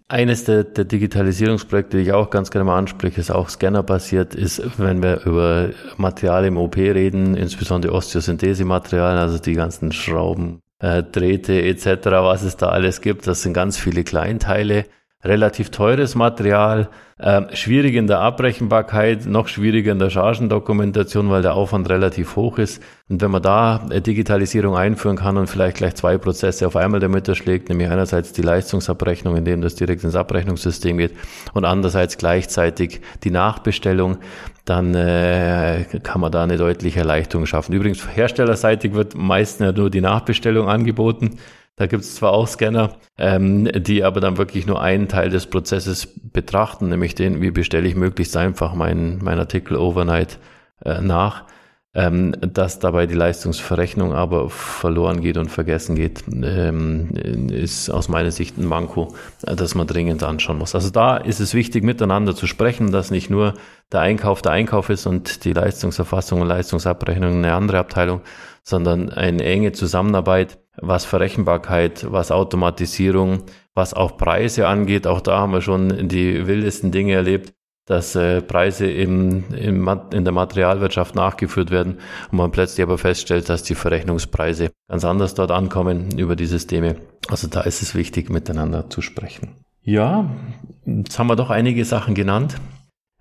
Eines 0.07 0.43
der, 0.43 0.63
der 0.63 0.85
Digitalisierungsprojekte, 0.85 1.97
die 1.97 2.03
ich 2.03 2.13
auch 2.13 2.29
ganz 2.29 2.51
gerne 2.51 2.65
mal 2.65 2.77
anspreche, 2.77 3.19
ist 3.19 3.31
auch 3.31 3.49
scannerbasiert, 3.49 4.35
ist, 4.35 4.61
wenn 4.77 5.01
wir 5.01 5.25
über 5.25 5.69
Material 5.97 6.45
im 6.45 6.57
OP 6.57 6.77
reden, 6.77 7.35
insbesondere 7.35 7.93
Osteosynthesematerialien, 7.93 9.19
also 9.19 9.39
die 9.39 9.53
ganzen 9.53 9.91
Schrauben, 9.91 10.61
äh, 10.79 11.01
Drähte 11.03 11.61
etc., 11.61 12.05
was 12.05 12.43
es 12.43 12.55
da 12.55 12.69
alles 12.69 13.01
gibt. 13.01 13.25
Das 13.25 13.41
sind 13.41 13.53
ganz 13.53 13.77
viele 13.77 14.03
Kleinteile 14.03 14.85
relativ 15.23 15.69
teures 15.69 16.15
Material, 16.15 16.87
äh, 17.17 17.53
schwierig 17.53 17.95
in 17.95 18.07
der 18.07 18.19
Abrechenbarkeit, 18.19 19.25
noch 19.25 19.49
schwieriger 19.49 19.91
in 19.91 19.99
der 19.99 20.09
Chargendokumentation, 20.09 21.29
weil 21.29 21.41
der 21.41 21.55
Aufwand 21.55 21.89
relativ 21.89 22.37
hoch 22.37 22.57
ist. 22.57 22.81
Und 23.09 23.21
wenn 23.21 23.31
man 23.31 23.41
da 23.41 23.79
Digitalisierung 23.89 24.77
einführen 24.77 25.17
kann 25.17 25.35
und 25.35 25.47
vielleicht 25.47 25.77
gleich 25.77 25.95
zwei 25.95 26.17
Prozesse 26.17 26.65
auf 26.65 26.77
einmal 26.77 27.01
damit 27.01 27.27
erschlägt, 27.27 27.67
nämlich 27.67 27.89
einerseits 27.89 28.31
die 28.31 28.41
Leistungsabrechnung, 28.41 29.35
indem 29.35 29.59
das 29.59 29.75
direkt 29.75 30.05
ins 30.05 30.15
Abrechnungssystem 30.15 30.97
geht 30.97 31.11
und 31.53 31.65
andererseits 31.65 32.17
gleichzeitig 32.17 33.01
die 33.25 33.31
Nachbestellung, 33.31 34.19
dann 34.63 34.95
äh, 34.95 35.83
kann 36.03 36.21
man 36.21 36.31
da 36.31 36.43
eine 36.43 36.55
deutliche 36.55 36.99
Erleichterung 36.99 37.45
schaffen. 37.45 37.73
Übrigens, 37.73 38.07
herstellerseitig 38.15 38.93
wird 38.93 39.15
meistens 39.15 39.65
ja 39.65 39.71
nur 39.73 39.89
die 39.89 39.99
Nachbestellung 39.99 40.69
angeboten. 40.69 41.39
Da 41.79 41.87
gibt 41.87 42.03
es 42.03 42.15
zwar 42.15 42.33
auch 42.33 42.45
Scanner, 42.45 42.97
ähm, 43.17 43.69
die 43.73 44.03
aber 44.03 44.19
dann 44.19 44.37
wirklich 44.37 44.67
nur 44.67 44.81
einen 44.81 45.07
Teil 45.07 45.29
des 45.29 45.47
Prozesses 45.47 46.09
betrachten, 46.21 46.89
nämlich 46.89 47.15
den, 47.15 47.41
wie 47.41 47.51
bestelle 47.51 47.87
ich 47.87 47.95
möglichst 47.95 48.35
einfach 48.35 48.73
meinen 48.73 49.19
mein 49.23 49.39
Artikel 49.39 49.77
overnight 49.77 50.39
äh, 50.83 50.99
nach, 50.99 51.45
ähm, 51.93 52.35
dass 52.41 52.79
dabei 52.79 53.05
die 53.05 53.15
Leistungsverrechnung 53.15 54.13
aber 54.13 54.49
verloren 54.49 55.21
geht 55.21 55.37
und 55.37 55.47
vergessen 55.47 55.95
geht, 55.95 56.25
ähm, 56.27 57.11
ist 57.49 57.89
aus 57.89 58.09
meiner 58.09 58.31
Sicht 58.31 58.57
ein 58.57 58.65
Manko, 58.65 59.15
das 59.41 59.73
man 59.73 59.87
dringend 59.87 60.21
anschauen 60.21 60.57
muss. 60.57 60.75
Also 60.75 60.89
da 60.89 61.15
ist 61.15 61.39
es 61.39 61.53
wichtig, 61.53 61.85
miteinander 61.85 62.35
zu 62.35 62.45
sprechen, 62.45 62.91
dass 62.91 63.09
nicht 63.09 63.29
nur 63.29 63.53
der 63.93 64.01
Einkauf 64.01 64.41
der 64.41 64.51
Einkauf 64.51 64.89
ist 64.89 65.05
und 65.05 65.45
die 65.45 65.53
Leistungserfassung 65.53 66.41
und 66.41 66.47
Leistungsabrechnung 66.49 67.37
eine 67.37 67.53
andere 67.53 67.79
Abteilung, 67.79 68.19
sondern 68.63 69.09
eine 69.09 69.45
enge 69.45 69.71
Zusammenarbeit 69.71 70.59
was 70.81 71.05
Verrechenbarkeit, 71.05 72.05
was 72.09 72.31
Automatisierung, 72.31 73.43
was 73.73 73.93
auch 73.93 74.17
Preise 74.17 74.67
angeht. 74.67 75.07
Auch 75.07 75.21
da 75.21 75.39
haben 75.39 75.53
wir 75.53 75.61
schon 75.61 76.07
die 76.07 76.47
wildesten 76.47 76.91
Dinge 76.91 77.13
erlebt, 77.13 77.53
dass 77.85 78.15
äh, 78.15 78.41
Preise 78.41 78.89
im, 78.89 79.45
im, 79.53 79.89
in 80.13 80.23
der 80.23 80.33
Materialwirtschaft 80.33 81.15
nachgeführt 81.15 81.71
werden 81.71 81.97
und 82.31 82.37
man 82.37 82.51
plötzlich 82.51 82.83
aber 82.83 82.97
feststellt, 82.97 83.49
dass 83.49 83.63
die 83.63 83.75
Verrechnungspreise 83.75 84.71
ganz 84.87 85.03
anders 85.05 85.33
dort 85.33 85.51
ankommen 85.51 86.17
über 86.17 86.35
die 86.35 86.45
Systeme. 86.45 86.97
Also 87.29 87.47
da 87.47 87.61
ist 87.61 87.81
es 87.81 87.95
wichtig, 87.95 88.29
miteinander 88.29 88.89
zu 88.89 89.01
sprechen. 89.01 89.55
Ja, 89.81 90.29
jetzt 90.85 91.17
haben 91.17 91.27
wir 91.27 91.35
doch 91.35 91.49
einige 91.49 91.83
Sachen 91.83 92.13
genannt. 92.13 92.57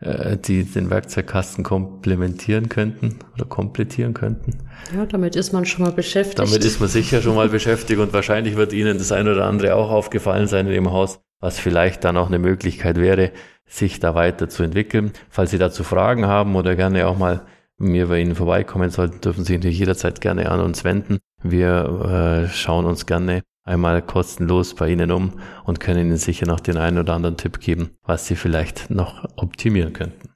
Äh, 0.00 0.36
die 0.36 0.62
den 0.62 0.90
Werkzeugkasten 0.90 1.64
komplementieren 1.64 2.68
könnten 2.68 3.18
oder 3.34 3.46
komplettieren 3.46 4.14
könnten. 4.14 4.58
Ja, 4.94 5.06
damit 5.06 5.34
ist 5.34 5.52
man 5.52 5.66
schon 5.66 5.84
mal 5.84 5.90
beschäftigt. 5.90 6.38
Damit 6.38 6.64
ist 6.64 6.78
man 6.78 6.88
sicher 6.88 7.20
schon 7.20 7.34
mal 7.34 7.48
beschäftigt 7.48 7.98
und 7.98 8.12
wahrscheinlich 8.12 8.54
wird 8.54 8.72
Ihnen 8.72 8.96
das 8.96 9.10
eine 9.10 9.32
oder 9.32 9.46
andere 9.46 9.74
auch 9.74 9.90
aufgefallen 9.90 10.46
sein 10.46 10.68
in 10.68 10.72
Ihrem 10.74 10.92
Haus, 10.92 11.18
was 11.40 11.58
vielleicht 11.58 12.04
dann 12.04 12.16
auch 12.16 12.28
eine 12.28 12.38
Möglichkeit 12.38 12.96
wäre, 12.96 13.32
sich 13.66 13.98
da 13.98 14.14
weiterzuentwickeln. 14.14 15.10
Falls 15.30 15.50
Sie 15.50 15.58
dazu 15.58 15.82
Fragen 15.82 16.26
haben 16.26 16.54
oder 16.54 16.76
gerne 16.76 17.08
auch 17.08 17.18
mal 17.18 17.44
mir 17.76 18.06
bei 18.06 18.20
Ihnen 18.20 18.36
vorbeikommen 18.36 18.90
sollten, 18.90 19.20
dürfen 19.20 19.42
Sie 19.42 19.58
sich 19.60 19.80
jederzeit 19.80 20.20
gerne 20.20 20.52
an 20.52 20.60
uns 20.60 20.84
wenden. 20.84 21.18
Wir 21.42 22.46
äh, 22.46 22.48
schauen 22.54 22.84
uns 22.84 23.04
gerne 23.04 23.42
einmal 23.68 24.02
kostenlos 24.02 24.74
bei 24.74 24.90
Ihnen 24.90 25.10
um 25.10 25.34
und 25.64 25.78
können 25.78 26.06
Ihnen 26.06 26.16
sicher 26.16 26.46
noch 26.46 26.60
den 26.60 26.76
einen 26.76 26.98
oder 26.98 27.14
anderen 27.14 27.36
Tipp 27.36 27.60
geben, 27.60 27.90
was 28.04 28.26
Sie 28.26 28.34
vielleicht 28.34 28.90
noch 28.90 29.24
optimieren 29.36 29.92
könnten. 29.92 30.30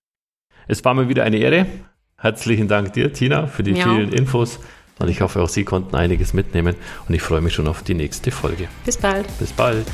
Es 0.68 0.84
war 0.84 0.94
mir 0.94 1.08
wieder 1.08 1.24
eine 1.24 1.38
Ehre. 1.38 1.66
Herzlichen 2.16 2.68
Dank 2.68 2.92
dir, 2.92 3.12
Tina, 3.12 3.46
für 3.46 3.62
die 3.62 3.72
ja. 3.72 3.84
vielen 3.84 4.12
Infos. 4.12 4.60
Und 4.98 5.08
ich 5.08 5.20
hoffe, 5.20 5.42
auch 5.42 5.48
Sie 5.48 5.64
konnten 5.64 5.96
einiges 5.96 6.32
mitnehmen. 6.32 6.76
Und 7.08 7.14
ich 7.14 7.22
freue 7.22 7.40
mich 7.40 7.54
schon 7.54 7.66
auf 7.66 7.82
die 7.82 7.94
nächste 7.94 8.30
Folge. 8.30 8.68
Bis 8.84 8.96
bald. 8.96 9.26
Bis 9.38 9.52
bald. 9.52 9.86